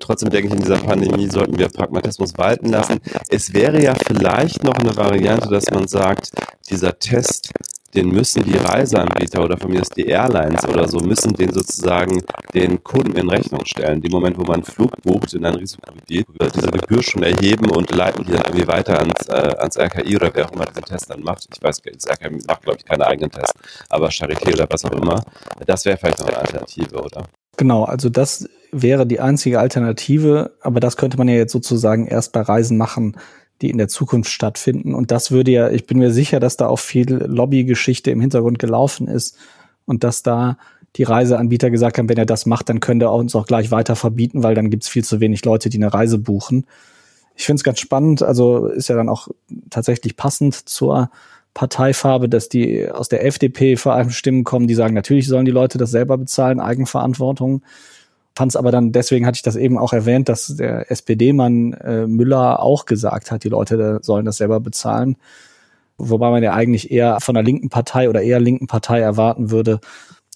[0.00, 2.98] Trotzdem denke ich, in dieser Pandemie sollten wir Pragmatismus walten lassen.
[3.28, 6.30] Es wäre ja vielleicht noch eine Variante, dass man sagt,
[6.68, 7.52] dieser Test
[7.94, 12.22] den müssen die Reiseanbieter oder von mir aus die Airlines oder so, müssen den sozusagen
[12.54, 14.00] den Kunden in Rechnung stellen.
[14.00, 17.70] Dem Moment, wo man einen Flug bucht in ein Risikogebiet, wird diese Gebühr schon erheben
[17.70, 20.84] und leiten die dann irgendwie weiter ans, äh, ans RKI oder wer auch immer diesen
[20.84, 21.46] Test dann macht.
[21.52, 23.54] Ich weiß, das RKI macht, glaube ich, keine eigenen Tests,
[23.88, 25.22] aber Charité oder was auch immer.
[25.66, 27.24] Das wäre vielleicht noch eine Alternative, oder?
[27.56, 32.32] Genau, also das wäre die einzige Alternative, aber das könnte man ja jetzt sozusagen erst
[32.32, 33.16] bei Reisen machen,
[33.60, 34.94] die in der Zukunft stattfinden.
[34.94, 38.58] Und das würde ja, ich bin mir sicher, dass da auch viel Lobbygeschichte im Hintergrund
[38.58, 39.36] gelaufen ist
[39.84, 40.56] und dass da
[40.96, 43.96] die Reiseanbieter gesagt haben, wenn er das macht, dann könnte er uns auch gleich weiter
[43.96, 46.66] verbieten, weil dann gibt es viel zu wenig Leute, die eine Reise buchen.
[47.36, 49.28] Ich finde es ganz spannend, also ist ja dann auch
[49.70, 51.10] tatsächlich passend zur
[51.54, 55.50] Parteifarbe, dass die aus der FDP vor allem Stimmen kommen, die sagen, natürlich sollen die
[55.50, 57.62] Leute das selber bezahlen, Eigenverantwortung.
[58.34, 62.06] Fand es aber dann, deswegen hatte ich das eben auch erwähnt, dass der SPD-Mann äh,
[62.06, 65.16] Müller auch gesagt hat, die Leute sollen das selber bezahlen.
[65.98, 69.80] Wobei man ja eigentlich eher von der linken Partei oder eher linken Partei erwarten würde,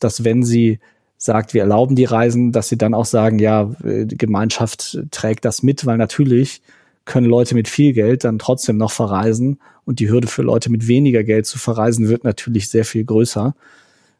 [0.00, 0.80] dass wenn sie
[1.16, 5.44] sagt, wir erlauben die Reisen, dass sie dann auch sagen, ja, äh, die Gemeinschaft trägt
[5.44, 6.62] das mit, weil natürlich
[7.04, 10.88] können Leute mit viel Geld dann trotzdem noch verreisen und die Hürde für Leute mit
[10.88, 13.54] weniger Geld zu verreisen wird natürlich sehr viel größer.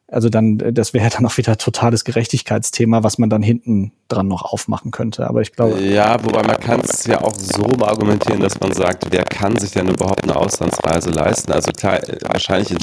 [0.07, 4.43] Also dann, das wäre dann auch wieder totales Gerechtigkeitsthema, was man dann hinten dran noch
[4.43, 5.27] aufmachen könnte.
[5.27, 5.79] Aber ich glaube.
[5.79, 9.71] Ja, wobei man kann es ja auch so argumentieren, dass man sagt, wer kann sich
[9.71, 11.51] denn überhaupt eine Auslandsreise leisten?
[11.51, 12.77] Also klar, wahrscheinlich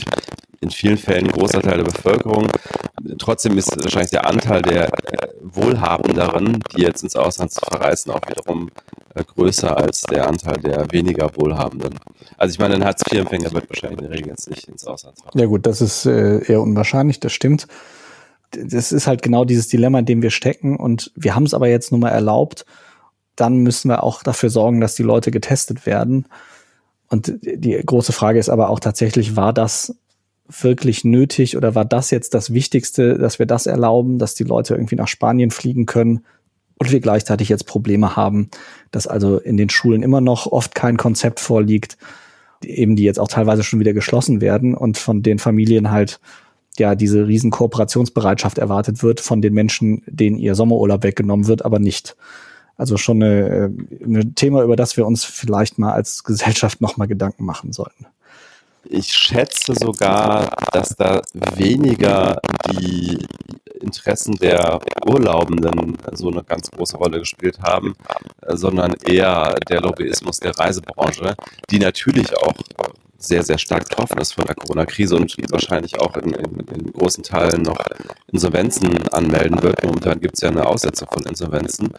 [0.63, 2.49] in, vielen Fällen ein großer Teil der Bevölkerung.
[3.19, 4.91] Trotzdem ist wahrscheinlich der Anteil der
[5.43, 8.71] Wohlhabenderen, die jetzt ins Ausland zu verreisen, auch wiederum
[9.15, 11.99] äh, größer als der Anteil der weniger Wohlhabenden.
[12.39, 15.39] Also ich meine, ein Hartz-IV-Empfänger wird wahrscheinlich in der Regel jetzt nicht ins Ausland fahren.
[15.39, 17.67] Ja gut, das ist äh, eher unwahrscheinlich, das stimmt.
[18.51, 21.69] Das ist halt genau dieses Dilemma, in dem wir stecken und wir haben es aber
[21.69, 22.65] jetzt nun mal erlaubt.
[23.37, 26.27] Dann müssen wir auch dafür sorgen, dass die Leute getestet werden.
[27.09, 29.95] Und die große Frage ist aber auch tatsächlich, war das
[30.49, 34.75] wirklich nötig oder war das jetzt das Wichtigste, dass wir das erlauben, dass die Leute
[34.75, 36.25] irgendwie nach Spanien fliegen können
[36.79, 38.51] und wir gleichzeitig jetzt Probleme haben,
[38.91, 41.97] dass also in den Schulen immer noch oft kein Konzept vorliegt,
[42.65, 46.21] eben die jetzt auch teilweise schon wieder geschlossen werden und von den Familien halt
[46.79, 51.79] ja diese riesen Kooperationsbereitschaft erwartet wird von den Menschen, denen ihr Sommerurlaub weggenommen wird, aber
[51.79, 52.17] nicht.
[52.77, 57.45] Also schon ein eine Thema, über das wir uns vielleicht mal als Gesellschaft nochmal Gedanken
[57.45, 58.07] machen sollten.
[58.95, 62.39] Ich schätze sogar, dass da weniger
[62.71, 63.27] die
[63.83, 67.95] Interessen der Urlaubenden so eine ganz große Rolle gespielt haben,
[68.49, 71.35] sondern eher der Lobbyismus der Reisebranche,
[71.71, 72.55] die natürlich auch
[73.25, 77.23] sehr, sehr stark getroffen ist von der Corona-Krise und wahrscheinlich auch in, in, in, großen
[77.23, 77.79] Teilen noch
[78.33, 79.83] Insolvenzen anmelden wird.
[79.85, 81.91] Momentan gibt es ja eine Aussetzung von Insolvenzen.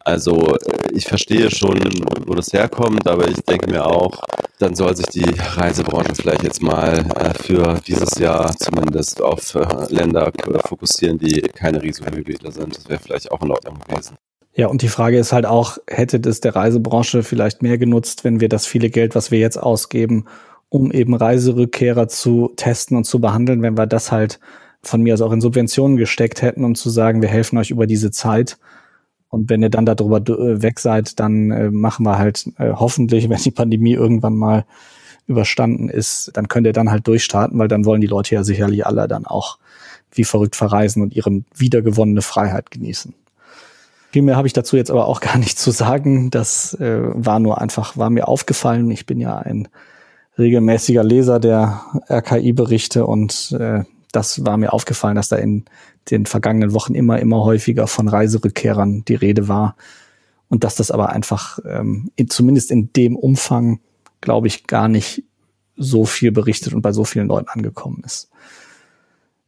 [0.00, 1.78] Also äh, ich verstehe schon,
[2.26, 4.22] wo das herkommt, aber ich denke mir auch,
[4.58, 9.66] dann soll sich die Reisebranche vielleicht jetzt mal äh, für dieses Jahr zumindest auf äh,
[9.88, 10.32] Länder
[10.66, 12.76] fokussieren, die keine Risikogebiete sind.
[12.76, 14.16] Das wäre vielleicht auch in Ordnung gewesen.
[14.54, 18.40] Ja, und die Frage ist halt auch, hätte das der Reisebranche vielleicht mehr genutzt, wenn
[18.40, 20.26] wir das viele Geld, was wir jetzt ausgeben,
[20.68, 24.40] um eben Reiserückkehrer zu testen und zu behandeln, wenn wir das halt
[24.82, 27.86] von mir aus auch in Subventionen gesteckt hätten, um zu sagen, wir helfen euch über
[27.86, 28.58] diese Zeit.
[29.28, 33.28] Und wenn ihr dann darüber äh, weg seid, dann äh, machen wir halt äh, hoffentlich,
[33.30, 34.66] wenn die Pandemie irgendwann mal
[35.26, 38.84] überstanden ist, dann könnt ihr dann halt durchstarten, weil dann wollen die Leute ja sicherlich
[38.84, 39.58] alle dann auch
[40.12, 43.14] wie verrückt verreisen und ihre wiedergewonnene Freiheit genießen.
[44.12, 46.30] Viel mehr habe ich dazu jetzt aber auch gar nicht zu sagen.
[46.30, 48.90] Das äh, war nur einfach, war mir aufgefallen.
[48.90, 49.68] Ich bin ja ein
[50.38, 55.64] regelmäßiger Leser der RKI-Berichte und äh, das war mir aufgefallen, dass da in
[56.10, 59.76] den vergangenen Wochen immer, immer häufiger von Reiserückkehrern die Rede war
[60.48, 63.80] und dass das aber einfach ähm, in, zumindest in dem Umfang,
[64.20, 65.24] glaube ich, gar nicht
[65.76, 68.28] so viel berichtet und bei so vielen Leuten angekommen ist.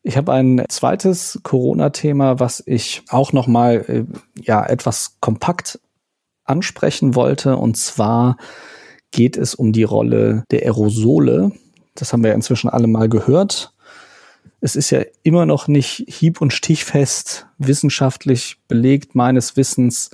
[0.07, 4.05] Ich habe ein zweites Corona-Thema, was ich auch noch mal äh,
[4.39, 5.81] ja etwas kompakt
[6.45, 8.37] ansprechen wollte, und zwar
[9.11, 11.53] geht es um die Rolle der Aerosole.
[11.95, 13.73] Das haben wir inzwischen alle mal gehört.
[14.61, 20.11] Es ist ja immer noch nicht hieb- und stichfest wissenschaftlich belegt meines Wissens,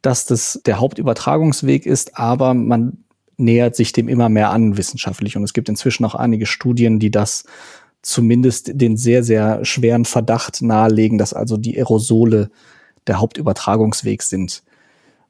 [0.00, 2.98] dass das der Hauptübertragungsweg ist, aber man
[3.36, 5.36] nähert sich dem immer mehr an wissenschaftlich.
[5.36, 7.44] Und es gibt inzwischen auch einige Studien, die das
[8.04, 12.50] zumindest den sehr, sehr schweren Verdacht nahelegen, dass also die Aerosole
[13.06, 14.62] der Hauptübertragungsweg sind.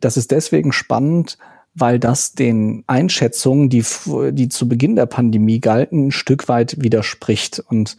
[0.01, 1.39] Das ist deswegen spannend,
[1.75, 3.85] weil das den Einschätzungen, die,
[4.33, 7.63] die zu Beginn der Pandemie galten, ein Stück weit widerspricht.
[7.69, 7.97] Und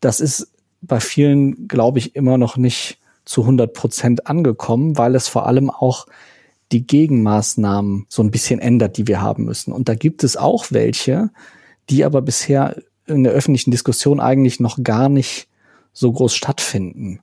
[0.00, 0.48] das ist
[0.80, 5.70] bei vielen, glaube ich, immer noch nicht zu 100 Prozent angekommen, weil es vor allem
[5.70, 6.06] auch
[6.70, 9.72] die Gegenmaßnahmen so ein bisschen ändert, die wir haben müssen.
[9.72, 11.30] Und da gibt es auch welche,
[11.90, 12.76] die aber bisher
[13.08, 15.48] in der öffentlichen Diskussion eigentlich noch gar nicht
[15.92, 17.20] so groß stattfinden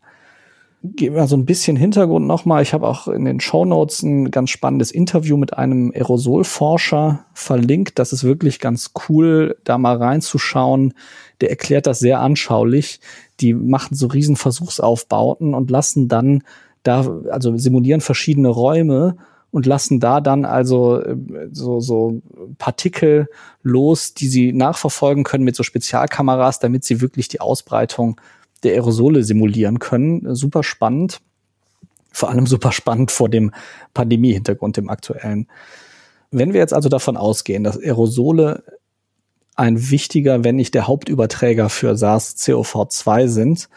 [0.95, 2.62] geben wir so ein bisschen Hintergrund nochmal.
[2.62, 8.00] Ich habe auch in den Show Notes ein ganz spannendes Interview mit einem Aerosolforscher verlinkt.
[8.00, 10.93] Das ist wirklich ganz cool, da mal reinzuschauen.
[11.41, 13.00] Der erklärt das sehr anschaulich.
[13.39, 16.43] Die machen so riesen Versuchsaufbauten und lassen dann
[16.84, 19.17] da, also simulieren verschiedene Räume
[19.56, 21.15] und lassen da dann also äh,
[21.50, 22.22] so, so
[22.58, 23.30] Partikel
[23.63, 28.20] los, die sie nachverfolgen können mit so Spezialkameras, damit sie wirklich die Ausbreitung
[28.63, 30.36] der Aerosole simulieren können.
[30.36, 31.22] Super spannend.
[32.12, 33.54] Vor allem super spannend vor dem
[33.94, 35.48] Pandemie-Hintergrund, dem aktuellen.
[36.32, 38.62] Wenn wir jetzt also davon ausgehen, dass Aerosole
[39.56, 43.70] ein wichtiger, wenn nicht der Hauptüberträger für SARS-CoV-2 sind,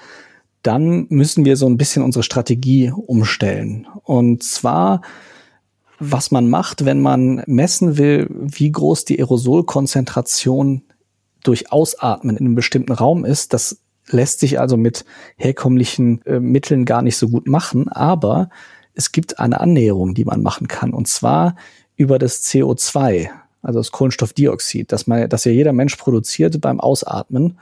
[0.62, 3.86] dann müssen wir so ein bisschen unsere Strategie umstellen.
[4.02, 5.02] Und zwar,
[5.98, 10.82] was man macht, wenn man messen will, wie groß die Aerosolkonzentration
[11.42, 13.78] durch Ausatmen in einem bestimmten Raum ist, das
[14.10, 15.04] lässt sich also mit
[15.36, 18.48] herkömmlichen äh, Mitteln gar nicht so gut machen, aber
[18.94, 21.56] es gibt eine Annäherung, die man machen kann, und zwar
[21.96, 23.28] über das CO2,
[23.62, 27.58] also das Kohlenstoffdioxid, das, man, das ja jeder Mensch produziert beim Ausatmen.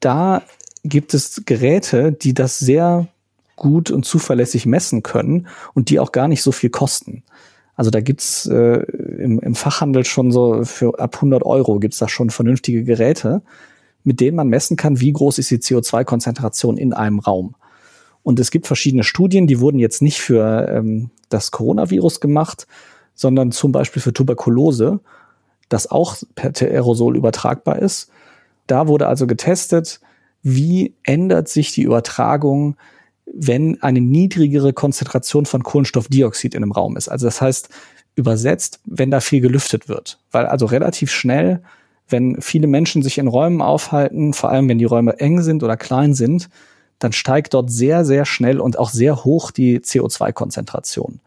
[0.00, 0.42] Da
[0.84, 3.08] gibt es Geräte, die das sehr
[3.56, 7.22] gut und zuverlässig messen können und die auch gar nicht so viel kosten.
[7.76, 8.82] Also da gibt's äh,
[9.18, 13.42] im, im Fachhandel schon so für ab 100 Euro gibt's da schon vernünftige Geräte,
[14.04, 17.56] mit denen man messen kann, wie groß ist die CO2-Konzentration in einem Raum.
[18.22, 22.66] Und es gibt verschiedene Studien, die wurden jetzt nicht für ähm, das Coronavirus gemacht,
[23.14, 25.00] sondern zum Beispiel für Tuberkulose,
[25.68, 28.10] das auch per Aerosol übertragbar ist.
[28.66, 30.00] Da wurde also getestet,
[30.42, 32.76] wie ändert sich die Übertragung,
[33.36, 37.08] wenn eine niedrigere Konzentration von Kohlenstoffdioxid in einem Raum ist.
[37.08, 37.68] Also das heißt,
[38.14, 40.18] übersetzt, wenn da viel gelüftet wird.
[40.30, 41.62] Weil also relativ schnell,
[42.08, 45.76] wenn viele Menschen sich in Räumen aufhalten, vor allem wenn die Räume eng sind oder
[45.76, 46.48] klein sind,
[46.98, 51.20] dann steigt dort sehr, sehr schnell und auch sehr hoch die CO2-Konzentration.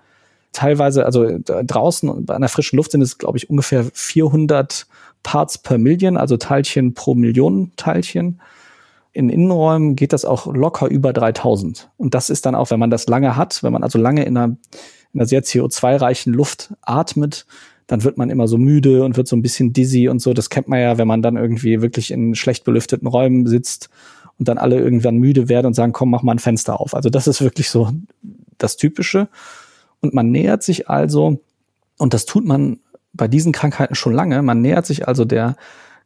[0.54, 4.88] Teilweise, also draußen bei einer frischen Luft sind es, glaube ich, ungefähr 400
[5.24, 8.40] Parts per Million, also Teilchen pro Million Teilchen
[9.18, 11.90] in Innenräumen geht das auch locker über 3000.
[11.98, 14.38] Und das ist dann auch, wenn man das lange hat, wenn man also lange in
[14.38, 14.58] einer,
[15.12, 17.48] in einer sehr CO2-reichen Luft atmet,
[17.88, 20.34] dann wird man immer so müde und wird so ein bisschen dizzy und so.
[20.34, 23.90] Das kennt man ja, wenn man dann irgendwie wirklich in schlecht belüfteten Räumen sitzt
[24.38, 26.94] und dann alle irgendwann müde werden und sagen, komm, mach mal ein Fenster auf.
[26.94, 27.90] Also das ist wirklich so
[28.60, 29.30] das Typische.
[30.00, 31.40] Und man nähert sich also,
[31.98, 32.80] und das tut man
[33.14, 35.56] bei diesen Krankheiten schon lange, man nähert sich also der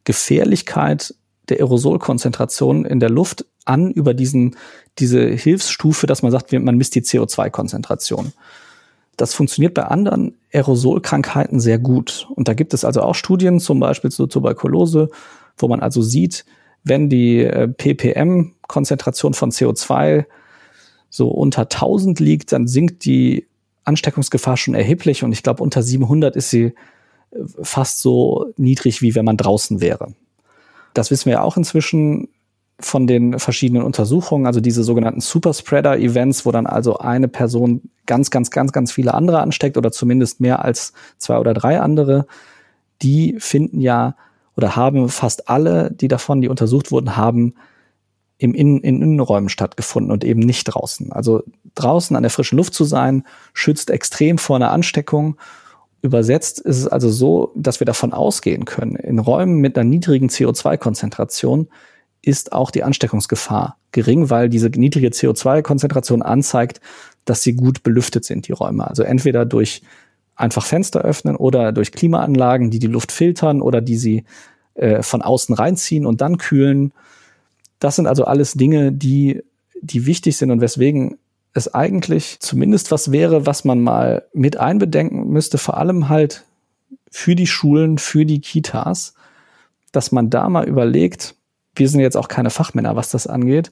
[0.04, 1.14] Gefährlichkeit
[1.48, 4.56] der Aerosolkonzentration in der Luft an über diesen,
[4.98, 8.32] diese Hilfsstufe, dass man sagt, man misst die CO2-Konzentration.
[9.16, 12.28] Das funktioniert bei anderen Aerosolkrankheiten sehr gut.
[12.34, 15.10] Und da gibt es also auch Studien, zum Beispiel zur Tuberkulose,
[15.58, 16.44] wo man also sieht,
[16.84, 20.24] wenn die äh, ppm-Konzentration von CO2
[21.10, 23.46] so unter 1000 liegt, dann sinkt die
[23.84, 25.22] Ansteckungsgefahr schon erheblich.
[25.22, 26.72] Und ich glaube, unter 700 ist sie äh,
[27.62, 30.14] fast so niedrig, wie wenn man draußen wäre.
[30.94, 32.28] Das wissen wir auch inzwischen
[32.80, 38.50] von den verschiedenen Untersuchungen, also diese sogenannten Superspreader-Events, wo dann also eine Person ganz, ganz,
[38.50, 42.26] ganz, ganz viele andere ansteckt oder zumindest mehr als zwei oder drei andere,
[43.02, 44.16] die finden ja
[44.56, 47.54] oder haben fast alle, die davon, die untersucht wurden, haben
[48.38, 51.12] im Innen, in Innenräumen stattgefunden und eben nicht draußen.
[51.12, 55.36] Also draußen an der frischen Luft zu sein, schützt extrem vor einer Ansteckung
[56.02, 60.28] Übersetzt ist es also so, dass wir davon ausgehen können, in Räumen mit einer niedrigen
[60.28, 61.68] CO2-Konzentration
[62.22, 66.80] ist auch die Ansteckungsgefahr gering, weil diese niedrige CO2-Konzentration anzeigt,
[67.24, 68.86] dass sie gut belüftet sind, die Räume.
[68.86, 69.82] Also entweder durch
[70.34, 74.24] einfach Fenster öffnen oder durch Klimaanlagen, die die Luft filtern oder die sie
[74.74, 76.92] äh, von außen reinziehen und dann kühlen.
[77.78, 79.42] Das sind also alles Dinge, die,
[79.80, 81.18] die wichtig sind und weswegen
[81.54, 86.44] es eigentlich zumindest was wäre, was man mal mit einbedenken müsste, vor allem halt
[87.10, 89.14] für die Schulen, für die Kitas,
[89.92, 91.34] dass man da mal überlegt,
[91.74, 93.70] wir sind jetzt auch keine Fachmänner, was das angeht,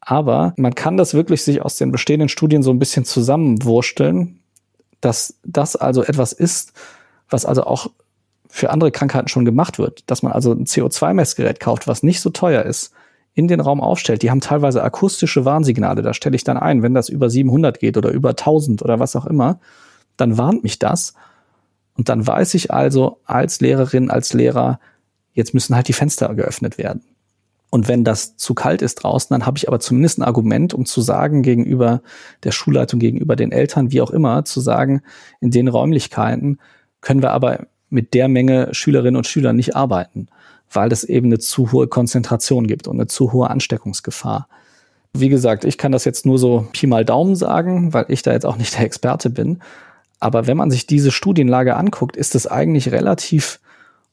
[0.00, 4.40] aber man kann das wirklich sich aus den bestehenden Studien so ein bisschen zusammenwursteln,
[5.00, 6.72] dass das also etwas ist,
[7.28, 7.90] was also auch
[8.48, 12.30] für andere Krankheiten schon gemacht wird, dass man also ein CO2-Messgerät kauft, was nicht so
[12.30, 12.92] teuer ist,
[13.34, 16.02] in den Raum aufstellt, die haben teilweise akustische Warnsignale.
[16.02, 19.16] Da stelle ich dann ein, wenn das über 700 geht oder über 1000 oder was
[19.16, 19.60] auch immer,
[20.16, 21.14] dann warnt mich das.
[21.94, 24.80] Und dann weiß ich also als Lehrerin, als Lehrer,
[25.32, 27.02] jetzt müssen halt die Fenster geöffnet werden.
[27.70, 30.86] Und wenn das zu kalt ist draußen, dann habe ich aber zumindest ein Argument, um
[30.86, 32.02] zu sagen gegenüber
[32.42, 35.02] der Schulleitung, gegenüber den Eltern, wie auch immer, zu sagen,
[35.40, 36.58] in den Räumlichkeiten
[37.00, 40.28] können wir aber mit der Menge Schülerinnen und Schüler nicht arbeiten
[40.72, 44.48] weil es eben eine zu hohe Konzentration gibt und eine zu hohe Ansteckungsgefahr.
[45.12, 48.32] Wie gesagt, ich kann das jetzt nur so Pi mal Daumen sagen, weil ich da
[48.32, 49.60] jetzt auch nicht der Experte bin.
[50.20, 53.58] Aber wenn man sich diese Studienlage anguckt, ist es eigentlich relativ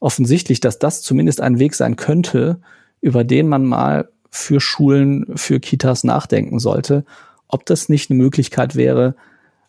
[0.00, 2.60] offensichtlich, dass das zumindest ein Weg sein könnte,
[3.00, 7.04] über den man mal für Schulen, für Kitas nachdenken sollte,
[7.46, 9.14] ob das nicht eine Möglichkeit wäre,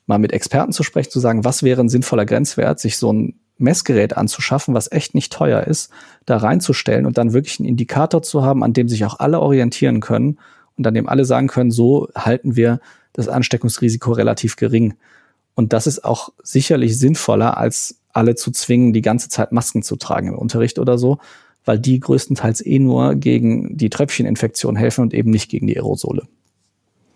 [0.05, 3.38] mal mit Experten zu sprechen, zu sagen, was wäre ein sinnvoller Grenzwert, sich so ein
[3.59, 5.91] Messgerät anzuschaffen, was echt nicht teuer ist,
[6.25, 9.99] da reinzustellen und dann wirklich einen Indikator zu haben, an dem sich auch alle orientieren
[9.99, 10.39] können
[10.77, 12.79] und an dem alle sagen können, so halten wir
[13.13, 14.93] das Ansteckungsrisiko relativ gering.
[15.55, 19.97] Und das ist auch sicherlich sinnvoller, als alle zu zwingen, die ganze Zeit Masken zu
[19.97, 21.19] tragen im Unterricht oder so,
[21.65, 26.27] weil die größtenteils eh nur gegen die Tröpfcheninfektion helfen und eben nicht gegen die Aerosole.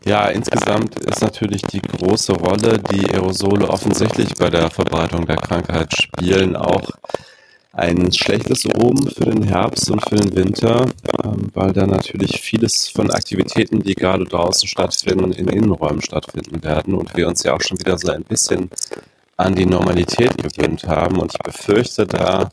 [0.05, 5.93] Ja, insgesamt ist natürlich die große Rolle, die Aerosole offensichtlich bei der Verbreitung der Krankheit
[5.95, 6.89] spielen, auch
[7.71, 10.85] ein schlechtes Omen für den Herbst und für den Winter,
[11.23, 16.93] ähm, weil da natürlich vieles von Aktivitäten, die gerade draußen stattfinden, in Innenräumen stattfinden werden
[16.95, 18.69] und wir uns ja auch schon wieder so ein bisschen
[19.37, 21.17] an die Normalität gewöhnt haben.
[21.19, 22.49] Und ich befürchte da,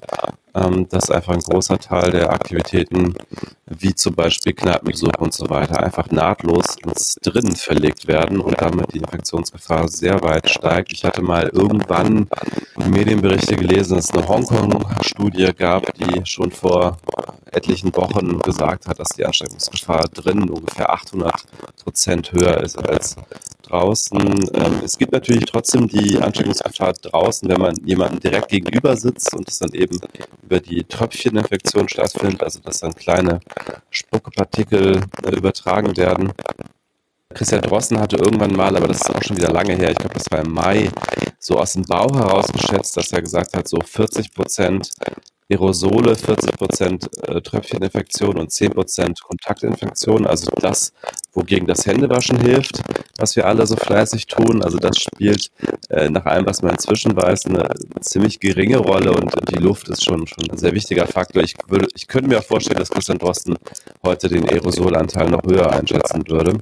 [0.55, 3.15] ähm, dass einfach ein großer Teil der Aktivitäten,
[3.67, 8.93] wie zum Beispiel Kneipenbesuch und so weiter, einfach nahtlos ins Drinnen verlegt werden und damit
[8.95, 10.93] die Infektionsgefahr sehr weit steigt.
[10.93, 12.29] Ich hatte mal irgendwann
[12.77, 16.99] Medienberichte gelesen, dass es eine Hongkong-Studie gab, die schon vor
[17.53, 21.33] etlichen Wochen gesagt hat, dass die Ansteckungsgefahr drinnen ungefähr 800
[21.83, 23.17] Prozent höher ist als
[23.71, 24.51] draußen.
[24.55, 29.49] Ähm, es gibt natürlich trotzdem die Ansteckungsgefahr draußen, wenn man jemanden direkt gegenüber sitzt und
[29.49, 29.99] es dann eben
[30.43, 33.41] über die Tröpfcheninfektion stattfindet, also dass dann kleine
[33.91, 36.33] Spuckepartikel äh, übertragen werden.
[37.35, 40.15] Christian Drossen hatte irgendwann mal, aber das ist auch schon wieder lange her, ich glaube,
[40.15, 40.91] das war im Mai,
[41.39, 44.91] so aus dem Bau herausgeschätzt, dass er gesagt hat, so 40 Prozent
[45.51, 50.27] Aerosole, 40 Prozent äh, Tröpfcheninfektion und 10 Prozent Kontaktinfektion.
[50.27, 50.93] Also das,
[51.33, 52.83] wogegen das Händewaschen hilft,
[53.19, 54.63] was wir alle so fleißig tun.
[54.63, 55.51] Also das spielt
[55.89, 57.69] äh, nach allem, was man inzwischen weiß, eine
[58.01, 61.43] ziemlich geringe Rolle und die Luft ist schon, schon ein sehr wichtiger Faktor.
[61.43, 63.57] Ich, würde, ich könnte mir auch vorstellen, dass Christian Drosten
[64.05, 66.61] heute den Aerosolanteil noch höher einschätzen würde.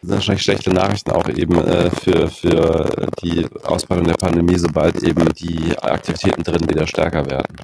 [0.00, 5.02] Das sind wahrscheinlich schlechte Nachrichten auch eben äh, für, für die Ausbreitung der Pandemie, sobald
[5.02, 7.56] eben die Aktivitäten drin wieder stärker werden.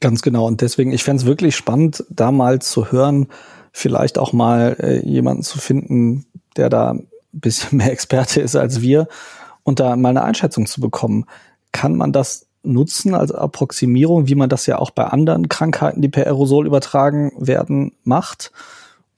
[0.00, 0.46] Ganz genau.
[0.46, 3.28] Und deswegen, ich fände es wirklich spannend, da mal zu hören,
[3.72, 8.82] vielleicht auch mal äh, jemanden zu finden, der da ein bisschen mehr Experte ist als
[8.82, 9.08] wir
[9.62, 11.24] und da mal eine Einschätzung zu bekommen.
[11.72, 16.08] Kann man das nutzen als Approximierung, wie man das ja auch bei anderen Krankheiten, die
[16.08, 18.52] per Aerosol übertragen werden, macht?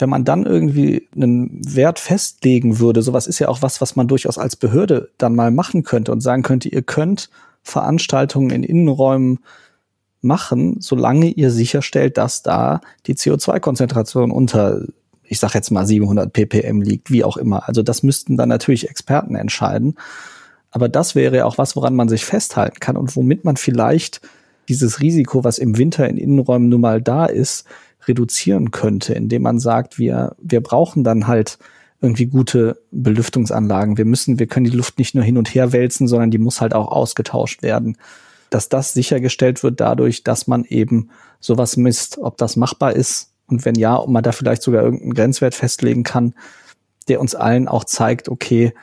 [0.02, 4.08] Wenn man dann irgendwie einen Wert festlegen würde, sowas ist ja auch was, was man
[4.08, 7.30] durchaus als Behörde dann mal machen könnte und sagen könnte, ihr könnt
[7.62, 9.38] Veranstaltungen in Innenräumen
[10.20, 14.82] machen, solange ihr sicherstellt, dass da die CO2-Konzentration unter,
[15.22, 17.68] ich sag jetzt mal 700 ppm liegt, wie auch immer.
[17.68, 19.94] Also das müssten dann natürlich Experten entscheiden.
[20.72, 24.20] Aber das wäre ja auch was, woran man sich festhalten kann und womit man vielleicht
[24.68, 27.66] dieses Risiko, was im Winter in Innenräumen nun mal da ist,
[28.06, 31.58] reduzieren könnte, indem man sagt, wir, wir brauchen dann halt
[32.00, 33.96] irgendwie gute Belüftungsanlagen.
[33.96, 36.60] Wir müssen, wir können die Luft nicht nur hin und her wälzen, sondern die muss
[36.60, 37.96] halt auch ausgetauscht werden
[38.52, 41.08] dass das sichergestellt wird dadurch, dass man eben
[41.40, 45.14] sowas misst, ob das machbar ist und wenn ja, ob man da vielleicht sogar irgendeinen
[45.14, 46.34] Grenzwert festlegen kann,
[47.08, 48.74] der uns allen auch zeigt, okay,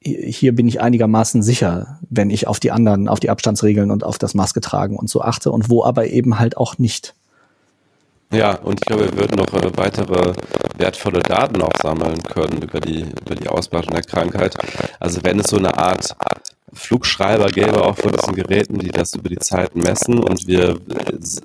[0.00, 4.18] hier bin ich einigermaßen sicher, wenn ich auf die anderen, auf die Abstandsregeln und auf
[4.18, 7.14] das Maske tragen und so achte und wo aber eben halt auch nicht.
[8.30, 10.34] Ja, und ich glaube, wir würden noch äh, weitere
[10.76, 14.54] wertvolle Daten auch sammeln können über die, über die Ausbreitung der Krankheit.
[15.00, 16.14] Also wenn es so eine Art
[16.74, 20.78] Flugschreiber gäbe auch von diesen Geräten, die das über die Zeit messen und wir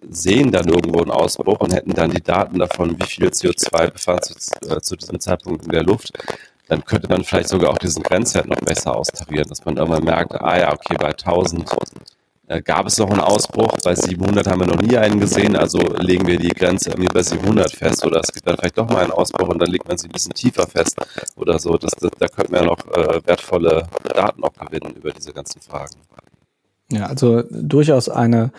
[0.09, 4.25] sehen dann irgendwo einen Ausbruch und hätten dann die Daten davon, wie viel CO2 befand
[4.25, 6.11] sich äh, zu diesem Zeitpunkt in der Luft,
[6.67, 10.33] dann könnte man vielleicht sogar auch diesen Grenzwert noch besser austarieren, dass man irgendwann merkt,
[10.33, 11.75] ah ja, okay, bei 1000 äh,
[12.61, 13.77] gab es noch einen Ausbruch.
[13.83, 17.23] Bei 700 haben wir noch nie einen gesehen, also legen wir die Grenze irgendwie bei
[17.23, 18.05] 700 fest.
[18.05, 20.11] Oder es gibt dann vielleicht doch mal einen Ausbruch und dann legt man sie ein
[20.11, 20.97] bisschen tiefer fest
[21.35, 21.77] oder so.
[21.77, 25.61] Das, das, da könnten wir ja noch äh, wertvolle Daten auch gewinnen über diese ganzen
[25.61, 25.95] Fragen.
[26.91, 28.51] Ja, also durchaus eine,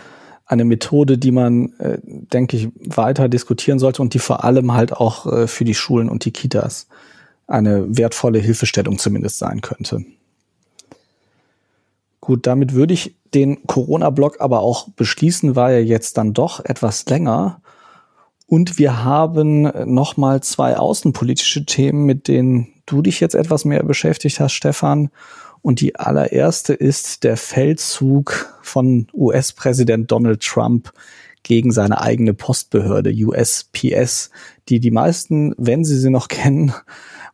[0.47, 4.93] eine Methode, die man, äh, denke ich, weiter diskutieren sollte und die vor allem halt
[4.93, 6.89] auch äh, für die Schulen und die Kitas
[7.47, 10.05] eine wertvolle Hilfestellung zumindest sein könnte.
[12.25, 17.05] Gut, damit würde ich den Corona-Block aber auch beschließen, war ja jetzt dann doch etwas
[17.05, 17.61] länger.
[18.47, 24.41] Und wir haben nochmal zwei außenpolitische Themen, mit denen du dich jetzt etwas mehr beschäftigt
[24.41, 25.11] hast, Stefan.
[25.61, 30.95] Und die allererste ist der Feldzug von US-Präsident Donald Trump
[31.43, 34.31] gegen seine eigene Postbehörde USPS,
[34.71, 36.73] die die meisten, wenn sie sie noch kennen,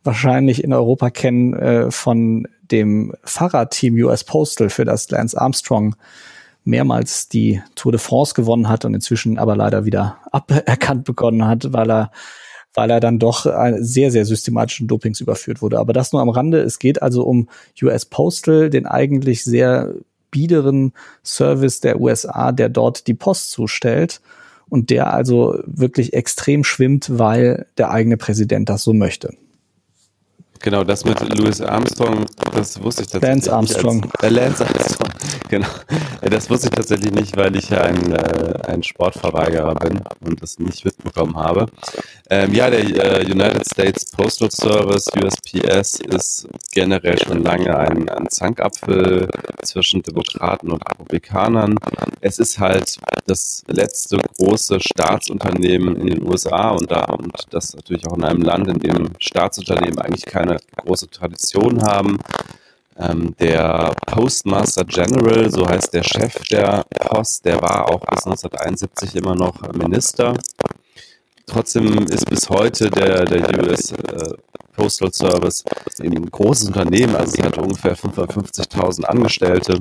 [0.02, 5.96] wahrscheinlich in Europa kennen äh, von dem Fahrradteam US Postal, für das Lance Armstrong
[6.64, 11.72] mehrmals die Tour de France gewonnen hat und inzwischen aber leider wieder aberkannt begonnen hat,
[11.72, 12.10] weil er
[12.72, 13.46] weil er dann doch
[13.78, 15.80] sehr, sehr systematischen Dopings überführt wurde.
[15.80, 16.60] Aber das nur am Rande.
[16.60, 17.48] Es geht also um
[17.82, 19.92] US Postal, den eigentlich sehr
[20.30, 20.92] biederen
[21.24, 24.20] Service der USA, der dort die Post zustellt
[24.68, 29.34] und der also wirklich extrem schwimmt, weil der eigene Präsident das so möchte.
[30.62, 33.46] Genau, das mit Louis Armstrong, das wusste ich tatsächlich.
[33.46, 34.10] Lance Armstrong.
[34.18, 35.08] Als, äh, Lance Armstrong,
[35.48, 35.68] genau.
[36.20, 40.58] Das wusste ich tatsächlich nicht, weil ich ja ein, äh, ein Sportverweigerer bin und das
[40.58, 41.66] nicht mitbekommen habe.
[42.28, 48.28] Ähm, ja, der äh, United States Postal Service, USPS, ist generell schon lange ein, ein
[48.28, 49.28] Zankapfel
[49.62, 51.76] zwischen Demokraten und Republikanern.
[52.20, 58.06] Es ist halt das letzte große Staatsunternehmen in den USA und, da, und das natürlich
[58.06, 62.18] auch in einem Land, in dem Staatsunternehmen eigentlich keine große Tradition haben.
[62.98, 69.16] Ähm, der Postmaster General, so heißt der Chef der Post, der war auch bis 1971
[69.16, 70.34] immer noch Minister.
[71.46, 74.34] Trotzdem ist bis heute der, der US äh,
[74.76, 75.64] Postal Service
[76.00, 79.78] ein großes Unternehmen, also es hat ungefähr 550.000 Angestellte.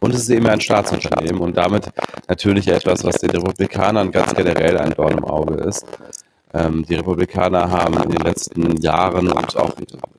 [0.00, 1.90] Und es ist eben ein Staatsunternehmen und damit
[2.28, 5.84] natürlich etwas, was den Republikanern ganz generell ein Dorn im Auge ist.
[6.58, 9.72] Ähm, die Republikaner haben in den letzten Jahren und auch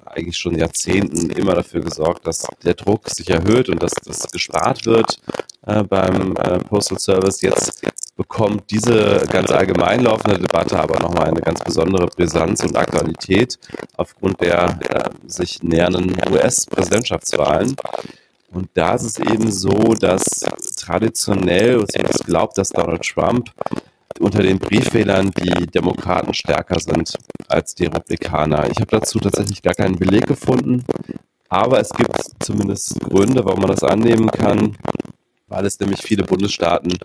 [0.05, 4.85] eigentlich schon Jahrzehnten immer dafür gesorgt, dass der Druck sich erhöht und dass das gespart
[4.85, 5.19] wird
[5.65, 7.41] äh, beim äh, Postal Service.
[7.41, 7.83] Jetzt
[8.15, 13.57] bekommt diese ganz allgemein laufende Debatte aber nochmal eine ganz besondere Brisanz und Aktualität
[13.97, 17.75] aufgrund der äh, sich nähernden US-Präsidentschaftswahlen.
[18.51, 20.41] Und da ist es eben so, dass
[20.77, 23.51] traditionell, und es glaubt, dass Donald Trump
[24.19, 27.15] unter den Briefwählern die Demokraten stärker sind
[27.47, 28.69] als die Republikaner.
[28.69, 30.83] Ich habe dazu tatsächlich gar keinen Beleg gefunden,
[31.49, 34.77] aber es gibt zumindest Gründe, warum man das annehmen kann,
[35.47, 36.97] weil es nämlich viele Bundesstaaten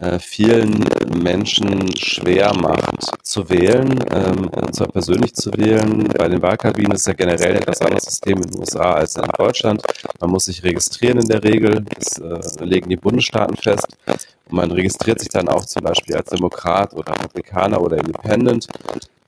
[0.00, 0.84] äh, vielen
[1.22, 6.06] Menschen schwer macht zu wählen, ähm, und zwar persönlich zu wählen.
[6.16, 9.24] Bei den Wahlkabinen ist ja generell ein etwas anderes System in den USA als in
[9.36, 9.82] Deutschland.
[10.20, 13.88] Man muss sich registrieren in der Regel, das äh, legen die Bundesstaaten fest.
[14.48, 18.66] Und man registriert sich dann auch zum Beispiel als Demokrat oder Republikaner oder Independent.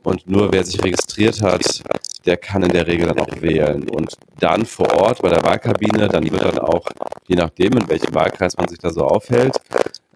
[0.02, 1.82] Und nur wer sich registriert hat,
[2.24, 3.88] der kann in der Regel dann auch wählen.
[3.88, 6.86] Und dann vor Ort bei der Wahlkabine, dann wird dann auch,
[7.26, 9.56] je nachdem, in welchem Wahlkreis man sich da so aufhält,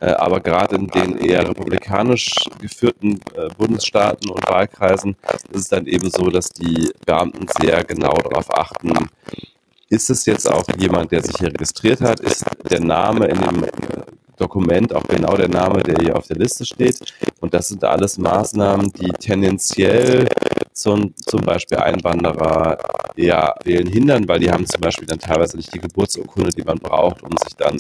[0.01, 5.17] äh, aber gerade in den eher republikanisch geführten äh, Bundesstaaten und Wahlkreisen
[5.51, 8.93] ist es dann eben so, dass die Beamten sehr genau darauf achten,
[9.89, 12.21] ist es jetzt auch jemand, der sich hier registriert hat?
[12.21, 13.65] Ist der Name in dem
[14.37, 16.99] Dokument auch genau der Name, der hier auf der Liste steht?
[17.41, 20.29] Und das sind alles Maßnahmen, die tendenziell
[20.73, 22.79] zum, zum Beispiel Einwanderer
[23.17, 26.79] eher wählen hindern, weil die haben zum Beispiel dann teilweise nicht die Geburtsurkunde, die man
[26.79, 27.79] braucht, um sich dann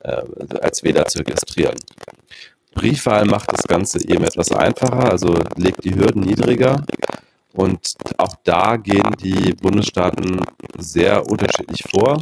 [0.00, 0.22] äh,
[0.60, 1.76] als Wähler zu registrieren.
[2.74, 6.84] Briefwahl macht das Ganze eben etwas einfacher, also legt die Hürden niedriger.
[7.54, 10.42] Und auch da gehen die Bundesstaaten
[10.76, 12.18] sehr unterschiedlich vor.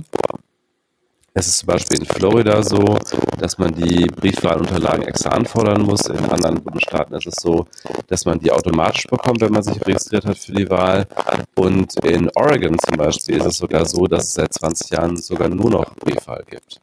[1.36, 2.96] Es ist zum Beispiel in Florida so,
[3.40, 6.06] dass man die Briefwahlunterlagen extra anfordern muss.
[6.06, 7.66] In anderen Bundesstaaten ist es so,
[8.06, 11.08] dass man die automatisch bekommt, wenn man sich registriert hat für die Wahl.
[11.56, 15.48] Und in Oregon zum Beispiel ist es sogar so, dass es seit 20 Jahren sogar
[15.48, 16.78] nur noch Briefwahl gibt.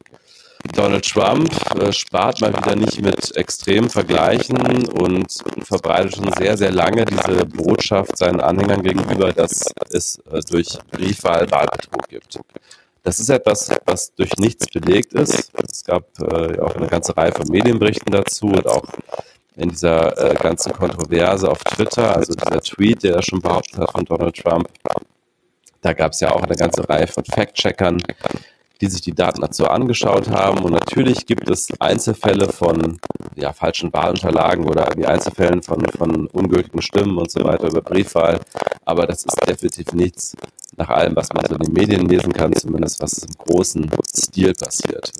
[0.74, 1.50] Donald Trump
[1.80, 5.32] äh, spart mal wieder nicht mit extremen Vergleichen und
[5.62, 11.50] verbreitet schon sehr, sehr lange diese Botschaft seinen Anhängern gegenüber, dass es äh, durch Briefwahl
[11.50, 12.38] Wahlbetrug gibt.
[13.02, 15.50] Das ist etwas, was durch nichts belegt ist.
[15.68, 18.84] Es gab äh, auch eine ganze Reihe von Medienberichten dazu und auch
[19.56, 23.92] in dieser äh, ganzen Kontroverse auf Twitter, also dieser Tweet, der er schon behauptet hat
[23.92, 24.68] von Donald Trump,
[25.80, 28.00] da gab es ja auch eine ganze Reihe von Fact-Checkern,
[28.80, 30.60] die sich die Daten dazu angeschaut haben.
[30.60, 32.98] Und natürlich gibt es Einzelfälle von
[33.34, 38.40] ja, falschen Wahlunterlagen oder die Einzelfällen von, von ungültigen Stimmen und so weiter über Briefwahl.
[38.84, 40.36] Aber das ist definitiv nichts
[40.76, 44.54] nach allem, was man so in den Medien lesen kann, zumindest was im großen Stil
[44.54, 45.12] passiert.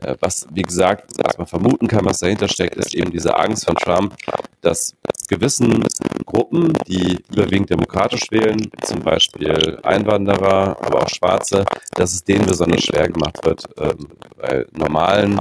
[0.00, 3.66] Äh, was, wie gesagt, was man vermuten kann, was dahinter steckt, ist eben diese Angst
[3.66, 4.14] von Trump,
[4.60, 4.94] dass
[5.28, 5.84] gewissen
[6.26, 12.82] Gruppen, die überwiegend demokratisch wählen, zum Beispiel Einwanderer, aber auch Schwarze, dass es denen besonders
[12.82, 15.40] schwer gemacht wird, ähm, bei normalen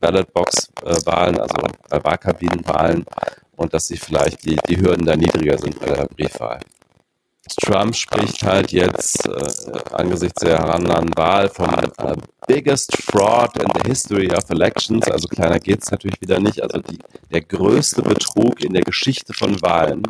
[0.00, 1.56] Ballotbox-Wahlen, also
[1.88, 3.04] bei Wahlkabinenwahlen,
[3.56, 6.60] und dass sie vielleicht die, die Hürden da niedriger sind bei der Briefwahl.
[7.60, 12.16] Trump spricht halt jetzt äh, angesichts der herannahenden Wahl vom äh,
[12.46, 15.06] biggest fraud in the history of elections.
[15.08, 16.62] Also kleiner geht's natürlich wieder nicht.
[16.62, 16.98] Also die,
[17.30, 20.02] der größte Betrug in der Geschichte von Wahlen,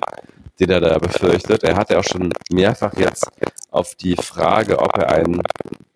[0.61, 1.64] den er da befürchtet.
[1.64, 3.26] Er hat ja auch schon mehrfach jetzt
[3.70, 5.41] auf die Frage, ob er ein,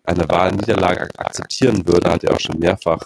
[0.03, 3.03] eine Wahlniederlage akzeptieren würde, hat er auch schon mehrfach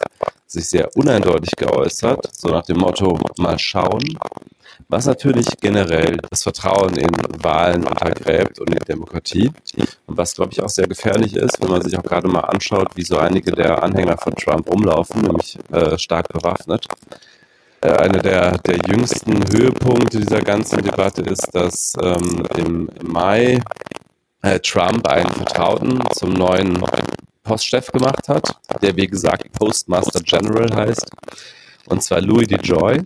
[0.48, 2.30] sich sehr uneindeutig geäußert.
[2.36, 4.18] So nach dem Motto, mal schauen
[4.90, 7.12] was natürlich generell das Vertrauen in
[7.42, 9.52] Wahlen untergräbt und in Demokratie.
[10.06, 12.90] Und was, glaube ich, auch sehr gefährlich ist, wenn man sich auch gerade mal anschaut,
[12.96, 16.88] wie so einige der Anhänger von Trump rumlaufen, nämlich äh, stark bewaffnet.
[17.84, 23.62] äh, einer der, der jüngsten Höhepunkte dieser ganzen Debatte ist, dass ähm, im Mai
[24.42, 26.84] äh, Trump einen Vertrauten zum neuen
[27.44, 31.10] Postchef gemacht hat, der wie gesagt Postmaster General heißt,
[31.88, 33.02] und zwar Louis DeJoy.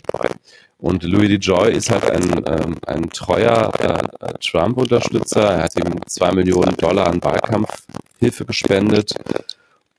[0.80, 5.42] Und Louis DeJoy ist halt ein, ähm, ein treuer äh, Trump-Unterstützer.
[5.42, 9.16] Er hat ihm zwei Millionen Dollar an Wahlkampfhilfe gespendet.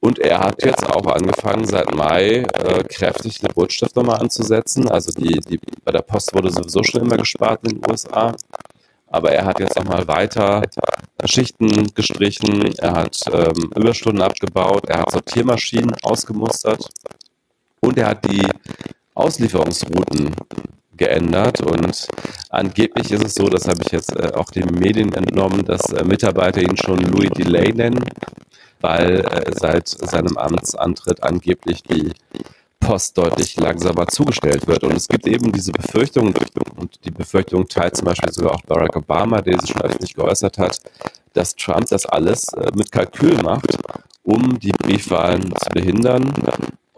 [0.00, 4.88] Und er hat jetzt auch angefangen, seit Mai äh, kräftig die Rotstift nochmal anzusetzen.
[4.88, 8.36] Also die, die, bei der Post wurde sowieso schon immer gespart in den USA.
[9.08, 10.62] Aber er hat jetzt nochmal weiter
[11.24, 16.88] Schichten gestrichen, er hat ähm, Überstunden abgebaut, er hat Sortiermaschinen ausgemustert
[17.80, 18.46] und er hat die
[19.18, 20.34] Auslieferungsrouten
[20.96, 22.08] geändert und
[22.50, 26.04] angeblich ist es so, das habe ich jetzt äh, auch den Medien entnommen, dass äh,
[26.04, 28.04] Mitarbeiter ihn schon Louis Delay nennen,
[28.80, 32.12] weil äh, seit seinem Amtsantritt angeblich die
[32.80, 34.84] Post deutlich langsamer zugestellt wird.
[34.84, 36.34] Und es gibt eben diese Befürchtung,
[36.76, 40.58] und die Befürchtung teilt zum Beispiel sogar auch Barack Obama, der sich schon öffentlich geäußert
[40.58, 40.80] hat,
[41.34, 43.76] dass Trump das alles äh, mit Kalkül macht,
[44.22, 46.32] um die Briefwahlen zu behindern.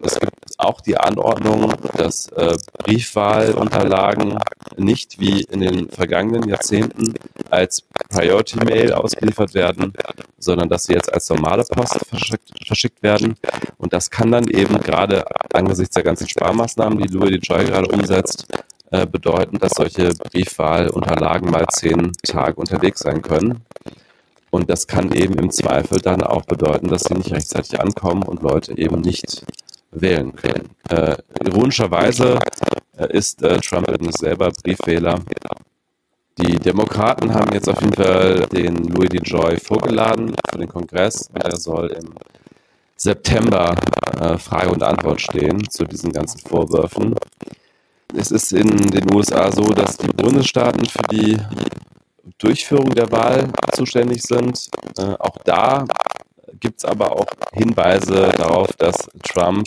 [0.03, 4.39] Es gibt auch die Anordnung, dass äh, Briefwahlunterlagen
[4.77, 7.15] nicht wie in den vergangenen Jahrzehnten
[7.51, 9.93] als Priority Mail ausgeliefert werden,
[10.39, 13.35] sondern dass sie jetzt als normale Post verschickt, verschickt werden.
[13.79, 18.47] Und das kann dann eben gerade angesichts der ganzen Sparmaßnahmen, die Louis DeJoy gerade umsetzt,
[18.91, 23.65] äh, bedeuten, dass solche Briefwahlunterlagen mal zehn Tage unterwegs sein können.
[24.51, 28.43] Und das kann eben im Zweifel dann auch bedeuten, dass sie nicht rechtzeitig ankommen und
[28.43, 29.45] Leute eben nicht
[29.91, 30.33] wählen.
[30.89, 32.39] Äh, ironischerweise
[32.97, 33.87] äh, ist äh, Trump
[34.19, 35.21] selber Briefwähler.
[36.39, 41.57] Die Demokraten haben jetzt auf jeden Fall den Louis DeJoy vorgeladen für den Kongress er
[41.57, 42.15] soll im
[42.97, 43.75] September
[44.19, 47.15] äh, Frage und Antwort stehen zu diesen ganzen Vorwürfen.
[48.15, 51.39] Es ist in den USA so, dass die Bundesstaaten für die
[52.39, 54.69] Durchführung der Wahl zuständig sind.
[54.99, 55.85] Äh, auch da
[56.61, 59.67] gibt es aber auch Hinweise darauf, dass Trump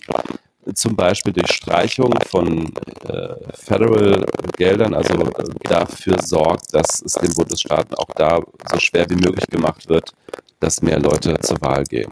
[0.74, 2.74] zum Beispiel durch Streichung von
[3.08, 8.40] äh, Federal-Geldern, also äh, dafür sorgt, dass es den Bundesstaaten auch da
[8.72, 10.12] so schwer wie möglich gemacht wird,
[10.60, 12.12] dass mehr Leute zur Wahl gehen.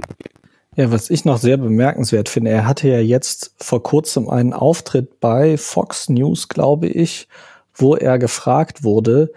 [0.76, 5.20] Ja, was ich noch sehr bemerkenswert finde, er hatte ja jetzt vor kurzem einen Auftritt
[5.20, 7.28] bei Fox News, glaube ich,
[7.74, 9.32] wo er gefragt wurde,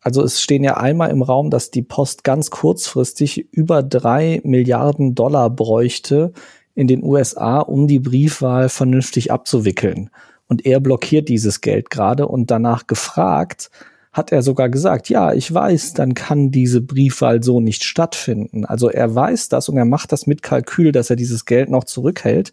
[0.00, 5.14] also es stehen ja einmal im Raum, dass die Post ganz kurzfristig über drei Milliarden
[5.14, 6.32] Dollar bräuchte
[6.74, 10.10] in den USA, um die Briefwahl vernünftig abzuwickeln.
[10.46, 13.70] Und er blockiert dieses Geld gerade und danach gefragt,
[14.12, 18.64] hat er sogar gesagt, ja, ich weiß, dann kann diese Briefwahl so nicht stattfinden.
[18.64, 21.84] Also er weiß das und er macht das mit Kalkül, dass er dieses Geld noch
[21.84, 22.52] zurückhält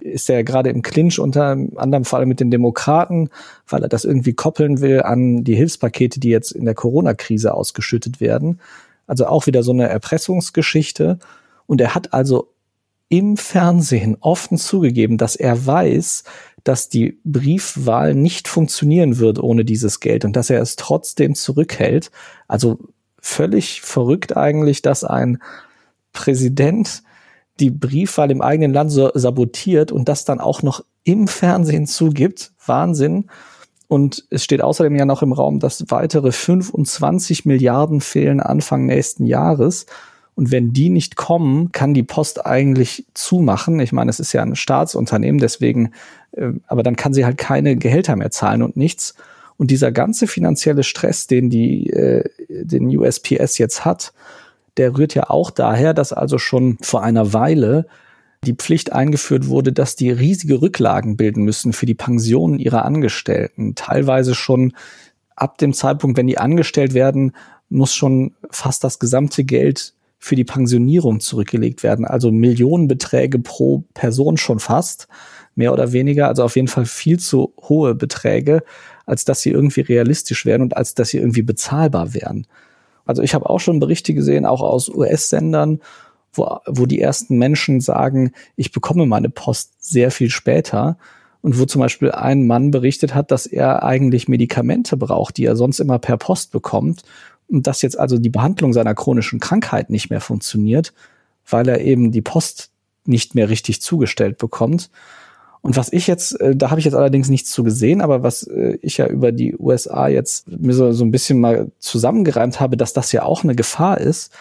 [0.00, 3.30] ist er gerade im Clinch unter anderem vor allem mit den Demokraten,
[3.68, 8.20] weil er das irgendwie koppeln will an die Hilfspakete, die jetzt in der Corona-Krise ausgeschüttet
[8.20, 8.60] werden.
[9.06, 11.18] Also auch wieder so eine Erpressungsgeschichte.
[11.66, 12.52] Und er hat also
[13.08, 16.24] im Fernsehen offen zugegeben, dass er weiß,
[16.64, 22.10] dass die Briefwahl nicht funktionieren wird ohne dieses Geld und dass er es trotzdem zurückhält.
[22.46, 22.78] Also
[23.20, 25.38] völlig verrückt eigentlich, dass ein
[26.12, 27.02] Präsident
[27.60, 32.52] die Briefwahl im eigenen Land so sabotiert und das dann auch noch im Fernsehen zugibt.
[32.64, 33.26] Wahnsinn.
[33.88, 39.26] Und es steht außerdem ja noch im Raum, dass weitere 25 Milliarden fehlen Anfang nächsten
[39.26, 39.86] Jahres.
[40.36, 43.80] Und wenn die nicht kommen, kann die Post eigentlich zumachen.
[43.80, 45.92] Ich meine, es ist ja ein Staatsunternehmen, deswegen,
[46.32, 49.14] äh, aber dann kann sie halt keine Gehälter mehr zahlen und nichts.
[49.56, 54.12] Und dieser ganze finanzielle Stress, den die, äh, den USPS jetzt hat,
[54.76, 57.86] der rührt ja auch daher, dass also schon vor einer Weile
[58.44, 63.74] die Pflicht eingeführt wurde, dass die riesige Rücklagen bilden müssen für die Pensionen ihrer Angestellten.
[63.74, 64.72] Teilweise schon
[65.36, 67.32] ab dem Zeitpunkt, wenn die angestellt werden,
[67.68, 72.04] muss schon fast das gesamte Geld für die Pensionierung zurückgelegt werden.
[72.04, 75.08] Also Millionenbeträge pro Person schon fast,
[75.54, 76.28] mehr oder weniger.
[76.28, 78.62] Also auf jeden Fall viel zu hohe Beträge,
[79.06, 82.46] als dass sie irgendwie realistisch wären und als dass sie irgendwie bezahlbar wären.
[83.10, 85.80] Also ich habe auch schon Berichte gesehen, auch aus US-Sendern,
[86.32, 90.96] wo, wo die ersten Menschen sagen, ich bekomme meine Post sehr viel später.
[91.42, 95.56] Und wo zum Beispiel ein Mann berichtet hat, dass er eigentlich Medikamente braucht, die er
[95.56, 97.02] sonst immer per Post bekommt.
[97.48, 100.92] Und dass jetzt also die Behandlung seiner chronischen Krankheit nicht mehr funktioniert,
[101.48, 102.70] weil er eben die Post
[103.06, 104.90] nicht mehr richtig zugestellt bekommt.
[105.62, 108.44] Und was ich jetzt, äh, da habe ich jetzt allerdings nichts zu gesehen, aber was
[108.44, 112.76] äh, ich ja über die USA jetzt mir so, so ein bisschen mal zusammengereimt habe,
[112.76, 114.32] dass das ja auch eine Gefahr ist.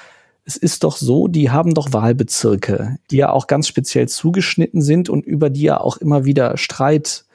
[0.46, 5.10] Es ist doch so, die haben doch Wahlbezirke, die ja auch ganz speziell zugeschnitten sind
[5.10, 7.26] und über die ja auch immer wieder Streit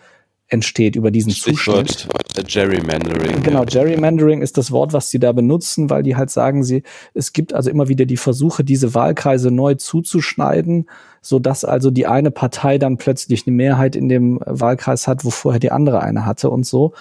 [0.55, 2.49] entsteht über diesen Stichwort Zustand.
[2.49, 3.43] Gerrymandering.
[3.43, 6.83] Genau, Gerrymandering ist das Wort, was sie da benutzen, weil die halt sagen, sie,
[7.13, 10.89] es gibt also immer wieder die Versuche, diese Wahlkreise neu zuzuschneiden,
[11.21, 15.31] so dass also die eine Partei dann plötzlich eine Mehrheit in dem Wahlkreis hat, wo
[15.31, 16.95] vorher die andere eine hatte und so.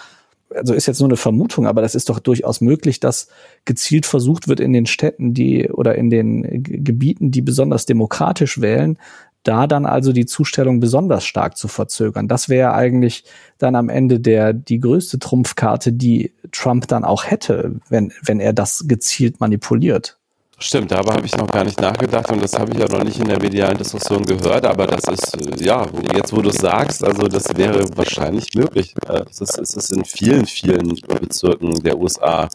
[0.55, 3.27] Also ist jetzt nur eine Vermutung, aber das ist doch durchaus möglich, dass
[3.65, 8.97] gezielt versucht wird in den Städten, die oder in den Gebieten, die besonders demokratisch wählen,
[9.43, 12.27] da dann also die Zustellung besonders stark zu verzögern.
[12.27, 13.25] Das wäre eigentlich
[13.57, 18.53] dann am Ende der die größte Trumpfkarte, die Trump dann auch hätte, wenn wenn er
[18.53, 20.17] das gezielt manipuliert.
[20.59, 23.19] Stimmt, darüber habe ich noch gar nicht nachgedacht und das habe ich ja noch nicht
[23.19, 25.85] in der medialen Diskussion gehört, aber das ist, äh, ja,
[26.15, 28.95] jetzt wo du es sagst, also das wäre wahrscheinlich möglich.
[29.09, 32.47] Äh, es ist, es ist in vielen, vielen Bezirken der USA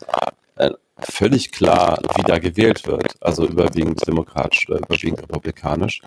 [0.56, 0.70] äh,
[1.00, 3.14] völlig klar, wie da gewählt wird.
[3.20, 6.00] Also überwiegend demokratisch überwiegend republikanisch.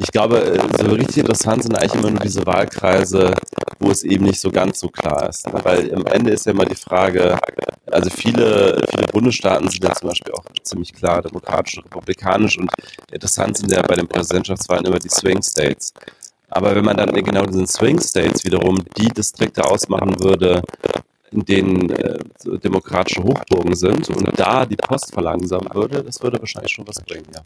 [0.00, 3.34] Ich glaube, äh, so richtig interessant sind eigentlich immer nur diese Wahlkreise,
[3.78, 5.44] wo es eben nicht so ganz so klar ist.
[5.50, 7.38] Weil am Ende ist ja immer die Frage,
[7.90, 12.70] also viele, viele Bundesstaaten sind ja zum Beispiel auch ziemlich klar demokratisch und republikanisch und
[13.10, 15.92] interessant sind ja bei den Präsidentschaftswahlen immer die Swing States.
[16.48, 20.62] Aber wenn man dann genau diesen Swing States wiederum die Distrikte ausmachen würde,
[21.32, 22.18] in denen äh,
[22.62, 27.26] demokratische Hochburgen sind und da die Post verlangsamen würde, das würde wahrscheinlich schon was bringen,
[27.34, 27.40] ja.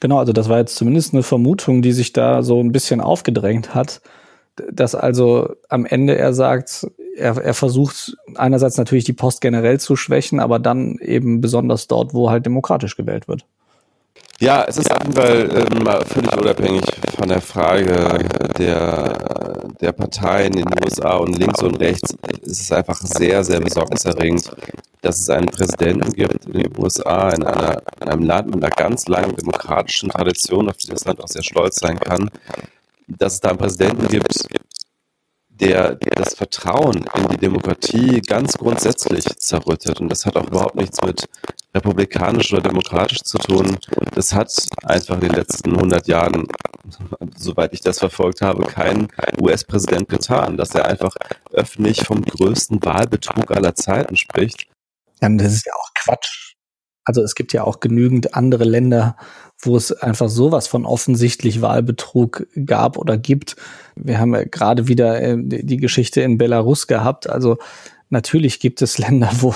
[0.00, 3.74] Genau, also das war jetzt zumindest eine Vermutung, die sich da so ein bisschen aufgedrängt
[3.74, 4.02] hat,
[4.70, 9.96] dass also am Ende er sagt, er, er versucht einerseits natürlich die Post generell zu
[9.96, 13.46] schwächen, aber dann eben besonders dort, wo halt demokratisch gewählt wird.
[14.38, 16.82] Ja, es ist Fall ähm, völlig unabhängig
[17.16, 18.18] von der Frage
[18.58, 22.14] der, der Parteien in den USA und links und rechts.
[22.42, 24.50] Es ist einfach sehr, sehr besorgniserregend,
[25.00, 28.74] dass es einen Präsidenten gibt in den USA, in, einer, in einem Land mit einer
[28.74, 32.30] ganz langen demokratischen Tradition, auf die das Land auch sehr stolz sein kann,
[33.08, 34.34] dass es da einen Präsidenten gibt,
[35.60, 40.00] der, der das Vertrauen in die Demokratie ganz grundsätzlich zerrüttet.
[40.00, 41.28] Und das hat auch überhaupt nichts mit
[41.74, 43.76] republikanisch oder demokratisch zu tun.
[44.14, 44.52] Das hat
[44.84, 46.46] einfach in den letzten 100 Jahren,
[47.36, 49.08] soweit ich das verfolgt habe, kein
[49.40, 51.14] US-Präsident getan, dass er einfach
[51.52, 54.68] öffentlich vom größten Wahlbetrug aller Zeiten spricht.
[55.22, 56.54] Ja, das ist ja auch Quatsch.
[57.04, 59.16] Also es gibt ja auch genügend andere Länder,
[59.58, 63.56] wo es einfach sowas von offensichtlich Wahlbetrug gab oder gibt.
[63.94, 67.28] Wir haben ja gerade wieder äh, die Geschichte in Belarus gehabt.
[67.28, 67.58] Also
[68.10, 69.54] natürlich gibt es Länder, wo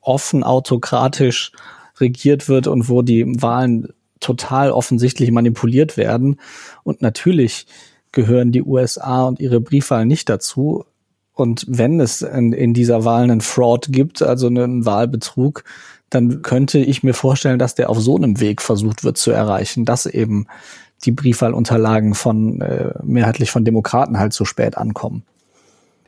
[0.00, 1.52] offen autokratisch
[2.00, 6.40] regiert wird und wo die Wahlen total offensichtlich manipuliert werden.
[6.82, 7.66] Und natürlich
[8.12, 10.84] gehören die USA und ihre Briefwahl nicht dazu.
[11.32, 15.64] Und wenn es in, in dieser Wahl einen Fraud gibt, also einen Wahlbetrug,
[16.10, 19.84] dann könnte ich mir vorstellen, dass der auf so einem Weg versucht wird zu erreichen,
[19.84, 20.46] dass eben
[21.04, 25.22] die Briefwahlunterlagen von äh, mehrheitlich von Demokraten halt so spät ankommen.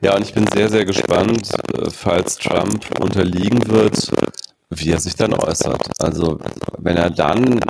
[0.01, 4.11] Ja, und ich bin sehr, sehr gespannt, äh, falls Trump unterliegen wird,
[4.69, 5.89] wie er sich dann äußert.
[5.99, 6.39] Also
[6.77, 7.61] wenn er dann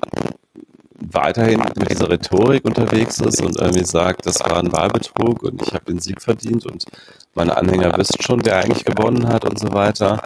[1.11, 5.73] weiterhin mit dieser Rhetorik unterwegs ist und irgendwie sagt, das war ein Wahlbetrug und ich
[5.73, 6.85] habe den Sieg verdient und
[7.35, 10.23] meine Anhänger wissen schon, wer eigentlich gewonnen hat und so weiter,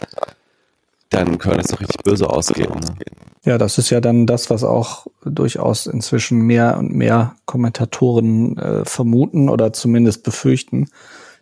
[1.25, 2.69] dann könnte es doch richtig böse ausgehen.
[2.69, 2.95] Ne?
[3.43, 8.85] Ja, das ist ja dann das, was auch durchaus inzwischen mehr und mehr Kommentatoren äh,
[8.85, 10.87] vermuten oder zumindest befürchten,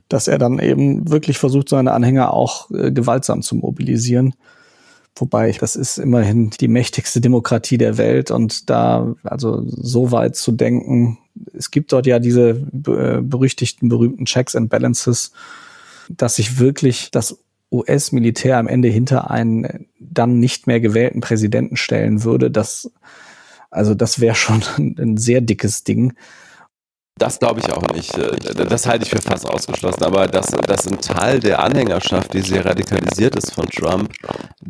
[0.07, 4.35] dass er dann eben wirklich versucht, seine Anhänger auch äh, gewaltsam zu mobilisieren.
[5.15, 10.51] Wobei, das ist immerhin die mächtigste Demokratie der Welt und da, also so weit zu
[10.51, 11.17] denken,
[11.53, 15.31] es gibt dort ja diese äh, berüchtigten, berühmten Checks and Balances,
[16.09, 17.39] dass sich wirklich das
[17.75, 22.91] US-Militär am Ende hinter einen dann nicht mehr gewählten Präsidenten stellen würde, das,
[23.69, 26.13] also das wäre schon ein sehr dickes Ding.
[27.17, 28.11] Das glaube ich auch nicht.
[28.69, 30.03] Das halte ich für fast ausgeschlossen.
[30.03, 34.11] Aber dass, dass ein Teil der Anhängerschaft, die sehr radikalisiert ist von Trump,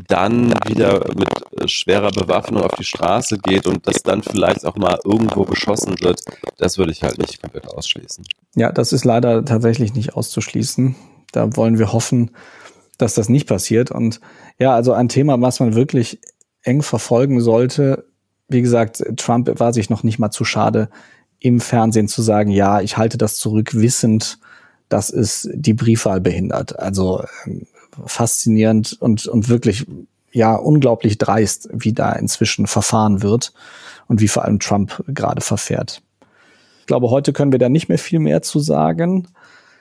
[0.07, 4.99] dann wieder mit schwerer Bewaffnung auf die Straße geht und dass dann vielleicht auch mal
[5.03, 6.21] irgendwo geschossen wird,
[6.59, 8.23] das würde ich halt nicht komplett ausschließen.
[8.55, 10.95] Ja, das ist leider tatsächlich nicht auszuschließen.
[11.31, 12.29] Da wollen wir hoffen,
[12.97, 13.91] dass das nicht passiert.
[13.91, 14.19] Und
[14.59, 16.19] ja, also ein Thema, was man wirklich
[16.63, 18.05] eng verfolgen sollte.
[18.47, 20.89] Wie gesagt, Trump war sich noch nicht mal zu schade,
[21.39, 24.39] im Fernsehen zu sagen, ja, ich halte das zurück, wissend,
[24.89, 26.77] dass es die Briefwahl behindert.
[26.79, 27.67] Also ähm,
[28.05, 29.85] faszinierend und, und wirklich,
[30.31, 33.53] ja, unglaublich dreist, wie da inzwischen verfahren wird
[34.07, 36.01] und wie vor allem Trump gerade verfährt.
[36.81, 39.27] Ich glaube, heute können wir da nicht mehr viel mehr zu sagen.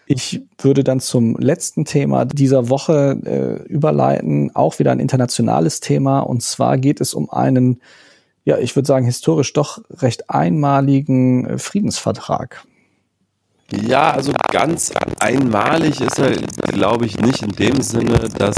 [0.07, 6.21] Ich würde dann zum letzten Thema dieser Woche äh, überleiten, auch wieder ein internationales Thema.
[6.21, 7.81] Und zwar geht es um einen,
[8.45, 12.65] ja, ich würde sagen, historisch doch recht einmaligen äh, Friedensvertrag.
[13.83, 16.37] Ja, also ganz einmalig ist er,
[16.69, 18.57] glaube ich, nicht in dem Sinne, dass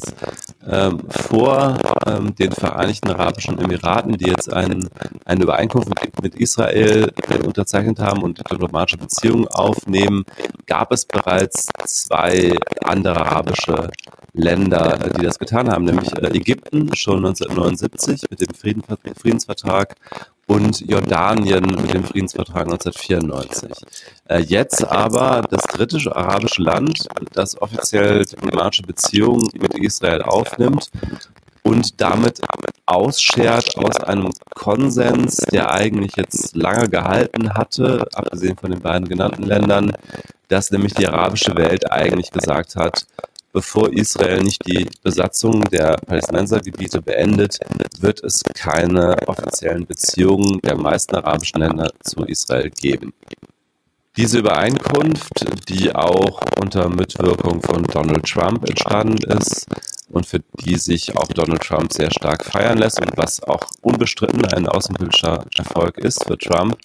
[0.68, 4.88] ähm, vor ähm, den Vereinigten Arabischen Emiraten, die jetzt ein,
[5.24, 5.88] eine Übereinkunft
[6.22, 10.24] mit, Israel äh, unterzeichnet haben und diplomatische Beziehungen aufnehmen,
[10.66, 13.90] gab es bereits zwei andere arabische
[14.32, 18.82] Länder, die das getan haben, nämlich äh, Ägypten schon 1979 mit dem Frieden,
[19.16, 19.94] Friedensvertrag
[20.46, 23.70] und Jordanien mit dem Friedensvertrag 1994.
[24.28, 30.90] Äh, jetzt aber das dritte arabische Land, das offiziell diplomatische Beziehungen mit Israel aufnimmt
[31.62, 32.40] und damit
[32.86, 39.42] ausschert aus einem Konsens, der eigentlich jetzt lange gehalten hatte, abgesehen von den beiden genannten
[39.42, 39.92] Ländern,
[40.46, 43.06] dass nämlich die arabische Welt eigentlich gesagt hat,
[43.56, 47.58] bevor Israel nicht die Besatzung der Palästinensergebiete beendet,
[47.98, 53.14] wird es keine offiziellen Beziehungen der meisten arabischen Länder zu Israel geben.
[54.14, 59.64] Diese Übereinkunft, die auch unter Mitwirkung von Donald Trump entstanden ist
[60.10, 64.44] und für die sich auch Donald Trump sehr stark feiern lässt und was auch unbestritten
[64.44, 66.76] ein außenpolitischer Erfolg ist für Trump.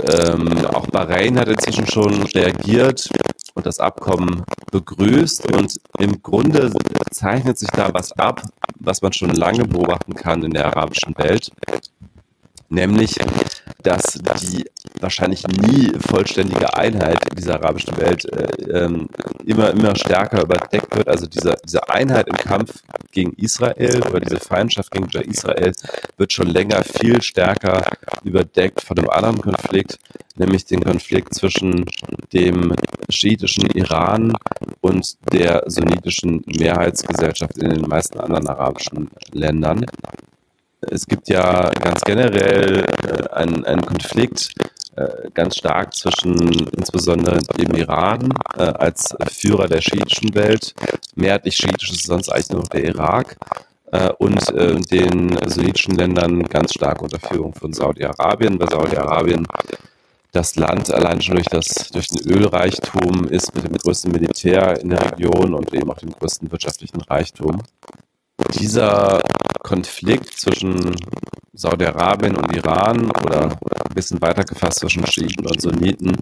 [0.00, 3.08] Ähm, auch Bahrain hat inzwischen schon reagiert
[3.56, 5.52] und das Abkommen begrüßt.
[5.52, 6.72] Und im Grunde
[7.10, 8.42] zeichnet sich da was ab,
[8.78, 11.50] was man schon lange beobachten kann in der arabischen Welt
[12.68, 13.18] nämlich
[13.86, 14.64] dass die
[15.00, 19.08] wahrscheinlich nie vollständige Einheit dieser arabischen Welt äh, ähm,
[19.44, 21.08] immer, immer stärker überdeckt wird.
[21.08, 25.72] Also diese, diese Einheit im Kampf gegen Israel oder diese Feindschaft gegen Israel
[26.16, 27.84] wird schon länger viel stärker
[28.24, 29.98] überdeckt von einem anderen Konflikt,
[30.36, 31.84] nämlich den Konflikt zwischen
[32.32, 32.74] dem
[33.08, 34.32] schiitischen Iran
[34.80, 39.86] und der sunnitischen Mehrheitsgesellschaft in den meisten anderen arabischen Ländern.
[40.80, 44.52] Es gibt ja ganz generell äh, einen, einen Konflikt
[44.96, 50.74] äh, ganz stark zwischen insbesondere dem Iran äh, als Führer der schiitischen Welt,
[51.14, 53.36] mehrheitlich schiitisch ist sonst eigentlich nur der Irak,
[53.92, 58.58] äh, und äh, den sunnitischen Ländern ganz stark unter Führung von Saudi-Arabien.
[58.58, 59.46] Bei Saudi-Arabien
[60.32, 64.90] das Land allein schon durch, das, durch den Ölreichtum ist mit dem größten Militär in
[64.90, 67.62] der Region und eben auch dem größten wirtschaftlichen Reichtum
[68.58, 69.22] dieser
[69.62, 70.94] Konflikt zwischen
[71.52, 76.16] Saudi-Arabien und Iran oder ein bisschen weiter gefasst zwischen Schiiten und Sunniten,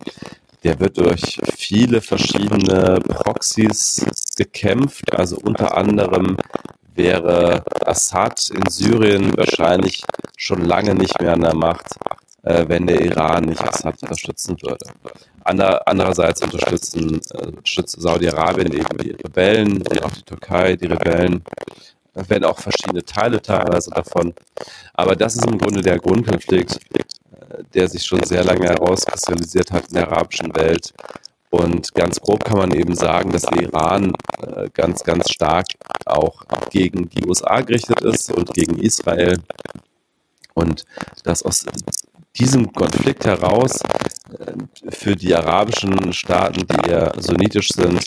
[0.63, 4.07] der wird durch viele verschiedene Proxys
[4.37, 5.15] gekämpft.
[5.15, 6.37] Also unter anderem
[6.95, 10.03] wäre Assad in Syrien wahrscheinlich
[10.37, 11.87] schon lange nicht mehr an der Macht,
[12.43, 14.87] äh, wenn der Iran nicht Assad unterstützen würde.
[15.43, 21.45] Ander, andererseits unterstützen äh, Saudi-Arabien eben die Rebellen und auch die Türkei die Rebellen
[22.15, 24.35] werden auch verschiedene Teile teilweise davon.
[24.95, 29.89] Aber das ist im Grunde der Grundkonflikt, äh, der sich schon sehr lange herauskristallisiert hat
[29.89, 30.93] in der arabischen Welt.
[31.51, 34.13] Und ganz grob kann man eben sagen, dass der Iran
[34.43, 35.67] äh, ganz, ganz stark
[36.05, 39.41] auch gegen die USA gerichtet ist und gegen Israel.
[40.55, 40.85] Und
[41.23, 41.65] dass aus
[42.37, 43.81] diesem Konflikt heraus
[44.39, 48.05] äh, für die arabischen Staaten, die eher sunnitisch sind,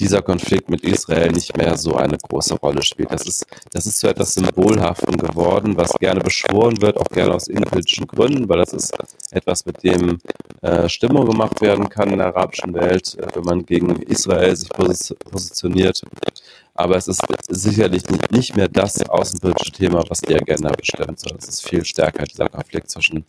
[0.00, 3.12] dieser Konflikt mit Israel nicht mehr so eine große Rolle spielt.
[3.12, 7.48] Das ist, das ist so etwas Symbolhaften geworden, was gerne beschworen wird, auch gerne aus
[7.48, 8.92] innenpolitischen Gründen, weil das ist
[9.30, 10.18] etwas, mit dem
[10.62, 14.70] äh, Stimmung gemacht werden kann in der arabischen Welt, äh, wenn man gegen Israel sich
[14.70, 16.02] positioniert.
[16.74, 21.48] Aber es ist sicherlich nicht mehr das außenpolitische Thema, was die Agenda bestimmt, sondern es
[21.48, 23.24] ist viel stärker dieser Konflikt zwischen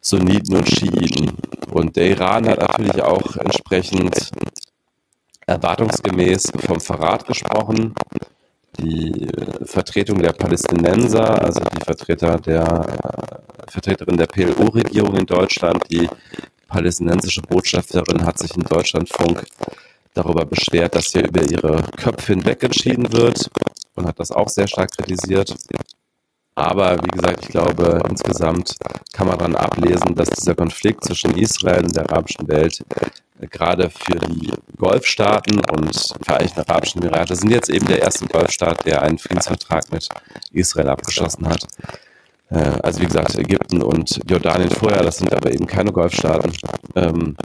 [0.00, 1.32] Sunniten und Schiiten.
[1.70, 4.32] Und der Iran hat natürlich auch entsprechend
[5.46, 7.94] erwartungsgemäß vom Verrat gesprochen.
[8.78, 15.84] Die äh, Vertretung der Palästinenser, also die Vertreter der äh, Vertreterin der PLO-Regierung in Deutschland,
[15.90, 16.08] die
[16.68, 19.44] palästinensische Botschafterin hat sich in Deutschlandfunk
[20.14, 23.50] darüber beschwert, dass hier über ihre Köpfe hinweg entschieden wird
[23.94, 25.54] und hat das auch sehr stark kritisiert.
[26.56, 28.76] Aber wie gesagt, ich glaube, insgesamt
[29.12, 32.84] kann man dann ablesen, dass dieser Konflikt zwischen Israel und der arabischen Welt
[33.40, 39.02] gerade für die Golfstaaten und Vereinigten Arabischen Emirate sind jetzt eben der erste Golfstaat, der
[39.02, 40.08] einen Friedensvertrag mit
[40.52, 41.66] Israel abgeschlossen hat.
[42.50, 46.52] Äh, also wie gesagt, Ägypten und Jordanien vorher, das sind aber eben keine Golfstaaten.
[46.94, 47.36] Ähm,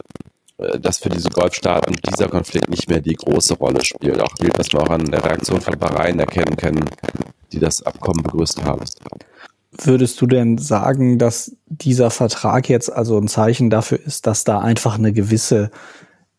[0.59, 4.21] äh, dass für diese Golfstaaten dieser Konflikt nicht mehr die große Rolle spielt.
[4.21, 6.85] Auch Bild, was wir auch an der Reaktion von Bahrain erkennen können,
[7.51, 8.83] die das Abkommen begrüßt haben.
[9.81, 14.59] Würdest du denn sagen, dass dieser Vertrag jetzt also ein Zeichen dafür ist, dass da
[14.59, 15.71] einfach eine gewisse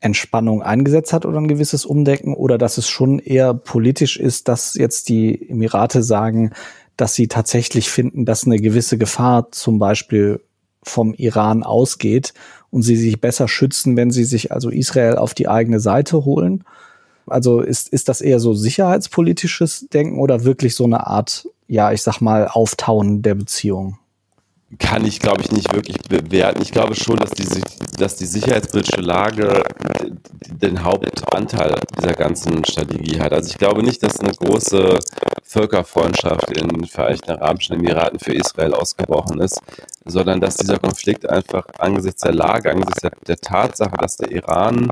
[0.01, 4.75] Entspannung eingesetzt hat oder ein gewisses Umdecken oder dass es schon eher politisch ist, dass
[4.75, 6.53] jetzt die Emirate sagen,
[6.97, 10.41] dass sie tatsächlich finden, dass eine gewisse Gefahr zum Beispiel
[10.83, 12.35] vom Iran ausgeht
[12.71, 16.65] und sie sich besser schützen, wenn sie sich also Israel auf die eigene Seite holen?
[17.27, 22.03] Also ist, ist das eher so sicherheitspolitisches Denken oder wirklich so eine Art, ja, ich
[22.03, 23.99] sag mal, Auftauen der Beziehung?
[24.79, 26.63] kann ich, glaube ich, nicht wirklich bewerten.
[26.63, 27.47] Ich glaube schon, dass die,
[27.99, 29.65] dass die sicherheitspolitische Lage
[30.49, 33.33] den Hauptanteil dieser ganzen Strategie hat.
[33.33, 34.99] Also ich glaube nicht, dass eine große
[35.51, 39.61] Völkerfreundschaft in den Vereinigten Arabischen Emiraten für Israel ausgebrochen ist,
[40.05, 44.91] sondern dass dieser Konflikt einfach angesichts der Lage, angesichts der, der Tatsache, dass der Iran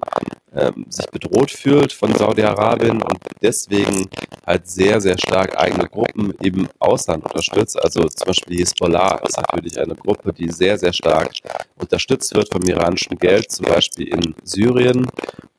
[0.52, 4.08] ähm, sich bedroht fühlt von Saudi-Arabien und deswegen
[4.44, 7.78] halt sehr, sehr stark eigene Gruppen im Ausland unterstützt.
[7.80, 11.30] Also zum Beispiel Hezbollah ist natürlich eine Gruppe, die sehr, sehr stark
[11.76, 15.06] unterstützt wird vom iranischen Geld, zum Beispiel in Syrien.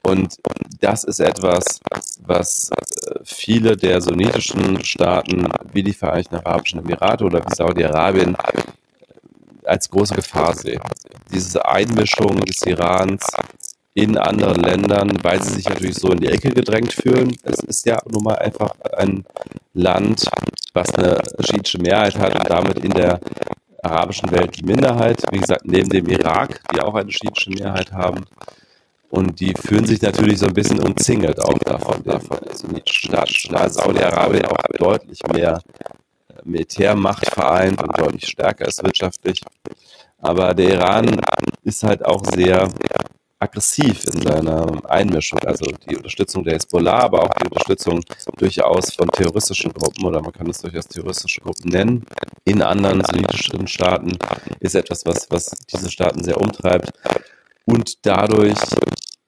[0.02, 0.38] Und
[0.82, 1.80] das ist etwas,
[2.26, 8.36] was äh, viele der sunnitischen Staaten wie die Vereinigten Arabischen Emirate oder wie Saudi-Arabien
[9.64, 10.82] als große Gefahr sehen.
[11.32, 13.26] Diese Einmischung des Irans
[13.94, 17.36] in anderen Ländern, weil sie sich natürlich so in die Ecke gedrängt fühlen.
[17.44, 19.26] Es ist ja nun mal einfach ein
[19.74, 20.26] Land,
[20.74, 23.20] was eine schiitische Mehrheit hat und damit in der
[23.84, 25.22] arabischen Welt die Minderheit.
[25.32, 28.26] Wie gesagt, neben dem Irak, die auch eine schiitische Mehrheit haben.
[29.10, 32.04] Und die fühlen sich natürlich so ein bisschen umzingelt auch davon.
[32.04, 32.40] davon.
[32.48, 35.62] Also Saudi-Arabien auch deutlich mehr
[36.44, 39.42] Militärmacht vereint und deutlich stärker ist wirtschaftlich.
[40.20, 41.20] Aber der Iran
[41.64, 42.70] ist halt auch sehr
[43.40, 45.40] aggressiv in seiner Einmischung.
[45.46, 48.04] Also die Unterstützung der Hezbollah, aber auch die Unterstützung
[48.38, 52.06] durchaus von terroristischen Gruppen oder man kann es durchaus terroristische Gruppen nennen,
[52.44, 54.18] in anderen sunnitischen Staaten
[54.60, 56.92] ist etwas, was, was diese Staaten sehr umtreibt.
[57.66, 58.58] Und dadurch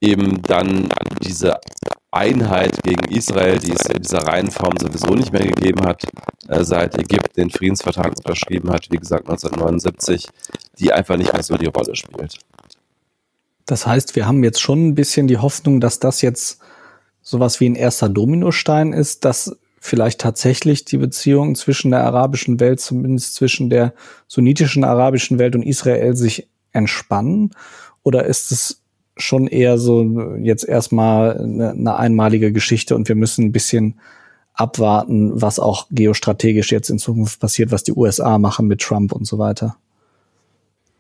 [0.02, 0.90] eben dann
[1.22, 1.60] diese
[2.12, 6.04] Einheit gegen Israel, die es in dieser reinen Form sowieso nicht mehr gegeben hat,
[6.50, 10.28] äh, seit Ägypten den Friedensvertrag unterschrieben hat, wie gesagt 1979,
[10.78, 12.40] die einfach nicht mehr so die Rolle spielt.
[13.66, 16.60] Das heißt, wir haben jetzt schon ein bisschen die Hoffnung, dass das jetzt
[17.22, 22.82] sowas wie ein erster Dominostein ist, dass vielleicht tatsächlich die Beziehungen zwischen der arabischen Welt,
[22.82, 23.94] zumindest zwischen der
[24.28, 27.52] sunnitischen arabischen Welt und Israel sich entspannen?
[28.04, 28.81] Oder ist es
[29.22, 34.00] schon eher so jetzt erstmal eine, einmalige Geschichte und wir müssen ein bisschen
[34.54, 39.26] abwarten, was auch geostrategisch jetzt in Zukunft passiert, was die USA machen mit Trump und
[39.26, 39.78] so weiter?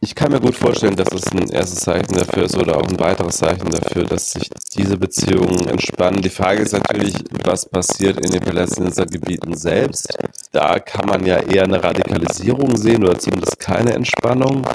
[0.03, 2.99] Ich kann mir gut vorstellen, dass es ein erstes Zeichen dafür ist oder auch ein
[2.99, 6.23] weiteres Zeichen dafür, dass sich diese Beziehungen entspannen.
[6.23, 7.13] Die Frage ist natürlich,
[7.43, 10.17] was passiert in den Palästinensergebieten selbst.
[10.51, 14.65] Da kann man ja eher eine Radikalisierung sehen oder zumindest keine Entspannung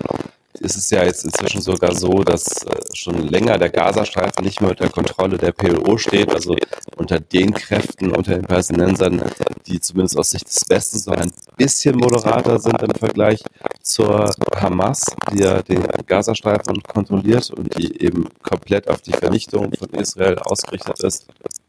[0.60, 4.70] ist es ja jetzt inzwischen sogar so, dass äh, schon länger der Gazastreifen nicht mehr
[4.70, 6.56] unter Kontrolle der PLO steht, also
[6.96, 9.22] unter den Kräften, unter den Palästinensern,
[9.66, 13.42] die zumindest aus Sicht des Westens noch ein bisschen moderater sind im Vergleich
[13.82, 19.88] zur Hamas, die ja den Gazastreifen kontrolliert und die eben komplett auf die Vernichtung von
[19.90, 21.26] Israel ausgerichtet ist.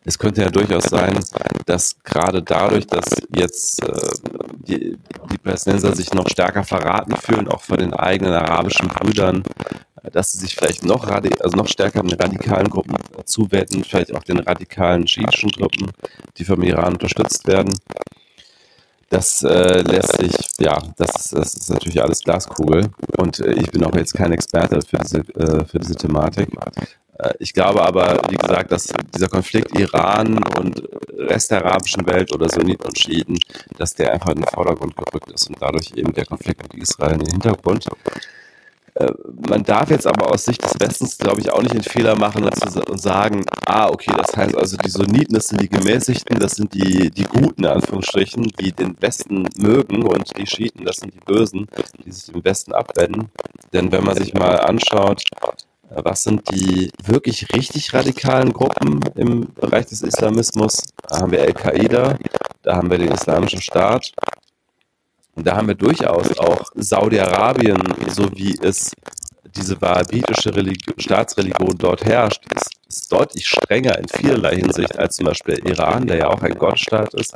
[0.07, 1.19] Es könnte ja durchaus sein,
[1.65, 3.03] dass gerade dadurch, dass
[3.35, 3.91] jetzt äh,
[4.65, 4.97] die,
[5.29, 9.43] die Palästinenser sich noch stärker verraten fühlen, auch von den eigenen arabischen Brüdern,
[10.13, 12.95] dass sie sich vielleicht noch, also noch stärker den radikalen Gruppen
[13.25, 15.91] zuwenden, vielleicht auch den radikalen schiitischen Gruppen,
[16.37, 17.77] die vom Iran unterstützt werden.
[19.09, 22.91] Das äh, lässt sich, ja, das das ist natürlich alles Glaskugel.
[23.17, 26.47] Und äh, ich bin auch jetzt kein Experte für diese, äh, für diese Thematik.
[27.20, 30.84] Äh, ich glaube aber, wie gesagt, dass dieser Konflikt Iran und
[31.18, 33.38] Rest der arabischen Welt oder Sunniten und Schiiten,
[33.78, 37.13] dass der einfach in den Vordergrund gerückt ist und dadurch eben der Konflikt mit Israel
[37.13, 37.88] in den Hintergrund.
[38.95, 39.11] Äh,
[39.47, 42.43] man darf jetzt aber aus Sicht des Westens, glaube ich, auch nicht den Fehler machen
[42.43, 46.74] und, sagen, ah, okay, das heißt also, die Sunniten, das sind die Gemäßigten, das sind
[46.74, 51.20] die, die Guten, in Anführungsstrichen, die den Westen mögen und die Schiiten, das sind die
[51.20, 51.68] Bösen,
[52.03, 53.30] die sich dem Westen abwenden.
[53.72, 55.24] Denn wenn man sich mal anschaut,
[55.89, 60.83] was sind die wirklich richtig radikalen Gruppen im Bereich des Islamismus?
[61.07, 62.17] Da haben wir Al-Qaida,
[62.63, 64.11] da haben wir den Islamischen Staat,
[65.35, 67.77] und da haben wir durchaus auch Saudi-Arabien,
[68.09, 68.91] so wie es
[69.55, 70.51] diese wahhabitische
[70.97, 76.17] Staatsreligion dort herrscht, ist, ist, deutlich strenger in vielerlei Hinsicht als zum Beispiel Iran, der
[76.17, 77.33] ja auch ein Gottstaat ist.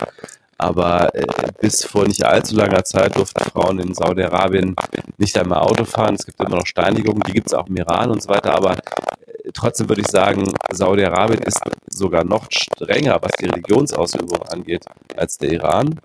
[0.61, 1.25] Aber äh,
[1.59, 4.75] bis vor nicht allzu langer Zeit durften Frauen in Saudi-Arabien
[5.17, 6.15] nicht einmal Auto fahren.
[6.15, 8.53] Es gibt immer noch Steinigungen, die gibt es auch im Iran und so weiter.
[8.53, 11.59] Aber äh, trotzdem würde ich sagen, Saudi-Arabien ist
[11.89, 14.85] sogar noch strenger, was die Religionsausübung angeht,
[15.17, 15.99] als der Iran.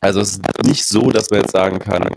[0.00, 2.08] Also es ist nicht so, dass man jetzt sagen kann,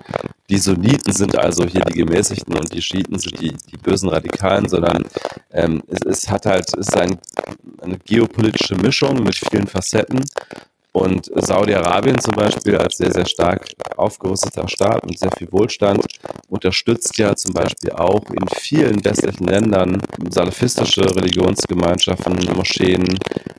[0.50, 4.70] die Sunniten sind also hier die Gemäßigten und die Schiiten sind die, die bösen Radikalen,
[4.70, 5.04] sondern
[5.52, 7.20] ähm, es, es, hat halt, es ist ein,
[7.82, 10.24] eine geopolitische Mischung mit vielen Facetten.
[10.92, 16.04] Und Saudi-Arabien zum Beispiel als sehr, sehr stark aufgerüsteter Staat mit sehr viel Wohlstand
[16.48, 23.06] unterstützt ja zum Beispiel auch in vielen westlichen Ländern salafistische Religionsgemeinschaften, Moscheen,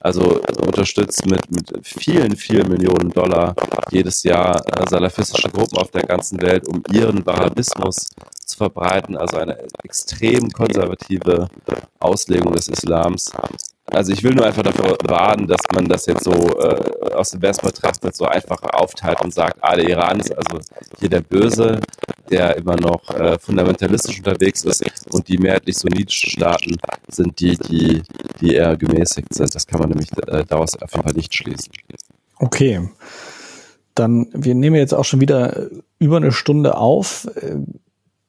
[0.00, 3.54] also unterstützt mit, mit vielen, vielen Millionen Dollar
[3.90, 8.10] jedes Jahr äh, salafistische Gruppen auf der ganzen Welt, um ihren Wahhabismus
[8.44, 11.48] zu verbreiten, also eine extrem konservative
[12.00, 13.30] Auslegung des Islams.
[13.92, 17.42] Also ich will nur einfach davor warnen, dass man das jetzt so äh, aus dem
[17.42, 20.60] Westen betrachtet, so einfach aufteilt und sagt, ah, der Iran ist also
[20.98, 21.80] hier der Böse,
[22.30, 26.76] der immer noch äh, fundamentalistisch unterwegs ist und die mehrheitlich sunnitischen Staaten
[27.08, 28.02] sind die, die,
[28.40, 29.54] die eher gemäßigt sind.
[29.54, 31.72] Das kann man nämlich äh, daraus Fall nicht schließen.
[32.38, 32.88] Okay.
[33.94, 35.68] Dann, wir nehmen jetzt auch schon wieder
[35.98, 37.28] über eine Stunde auf.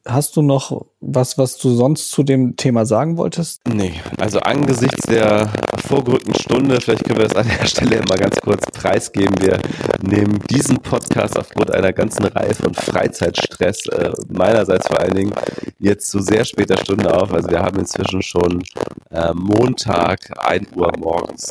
[0.04, 3.60] Hast du noch was, was du sonst zu dem Thema sagen wolltest?
[3.68, 5.48] Nee, also angesichts der
[5.86, 9.36] vorgerückten Stunde, vielleicht können wir das an der Stelle mal ganz kurz preisgeben.
[9.40, 9.60] Wir
[10.00, 15.34] nehmen diesen Podcast aufgrund einer ganzen Reihe von Freizeitstress, äh, meinerseits vor allen Dingen,
[15.78, 17.32] jetzt zu sehr später Stunde auf.
[17.32, 18.64] Also wir haben inzwischen schon
[19.10, 21.48] äh, Montag, 1 Uhr morgens.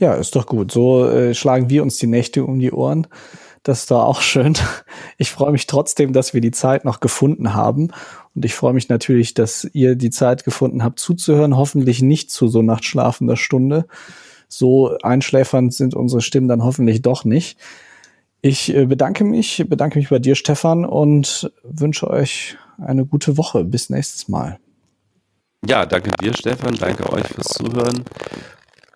[0.00, 0.72] Ja, ist doch gut.
[0.72, 3.06] So äh, schlagen wir uns die Nächte um die Ohren.
[3.62, 4.54] Das war auch schön.
[5.18, 7.92] Ich freue mich trotzdem, dass wir die Zeit noch gefunden haben.
[8.34, 11.56] Und ich freue mich natürlich, dass ihr die Zeit gefunden habt zuzuhören.
[11.56, 13.86] Hoffentlich nicht zu so nachtschlafender Stunde.
[14.48, 17.58] So einschläfernd sind unsere Stimmen dann hoffentlich doch nicht.
[18.40, 23.64] Ich äh, bedanke mich, bedanke mich bei dir, Stefan, und wünsche euch eine gute Woche.
[23.64, 24.58] Bis nächstes Mal.
[25.64, 26.74] Ja, danke dir, Stefan.
[26.74, 28.04] Danke euch fürs Zuhören.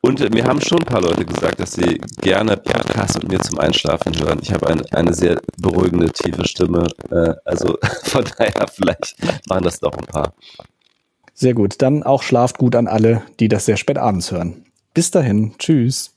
[0.06, 3.58] Und mir haben schon ein paar Leute gesagt, dass sie gerne Podcasts mit mir zum
[3.58, 4.38] Einschlafen hören.
[4.40, 6.86] Ich habe ein, eine sehr beruhigende, tiefe Stimme.
[7.10, 9.16] Äh, also von daher, vielleicht
[9.48, 10.32] machen das doch ein paar.
[11.34, 11.82] Sehr gut.
[11.82, 14.66] Dann auch schlaft gut an alle, die das sehr spät abends hören.
[14.94, 15.56] Bis dahin.
[15.58, 16.15] Tschüss.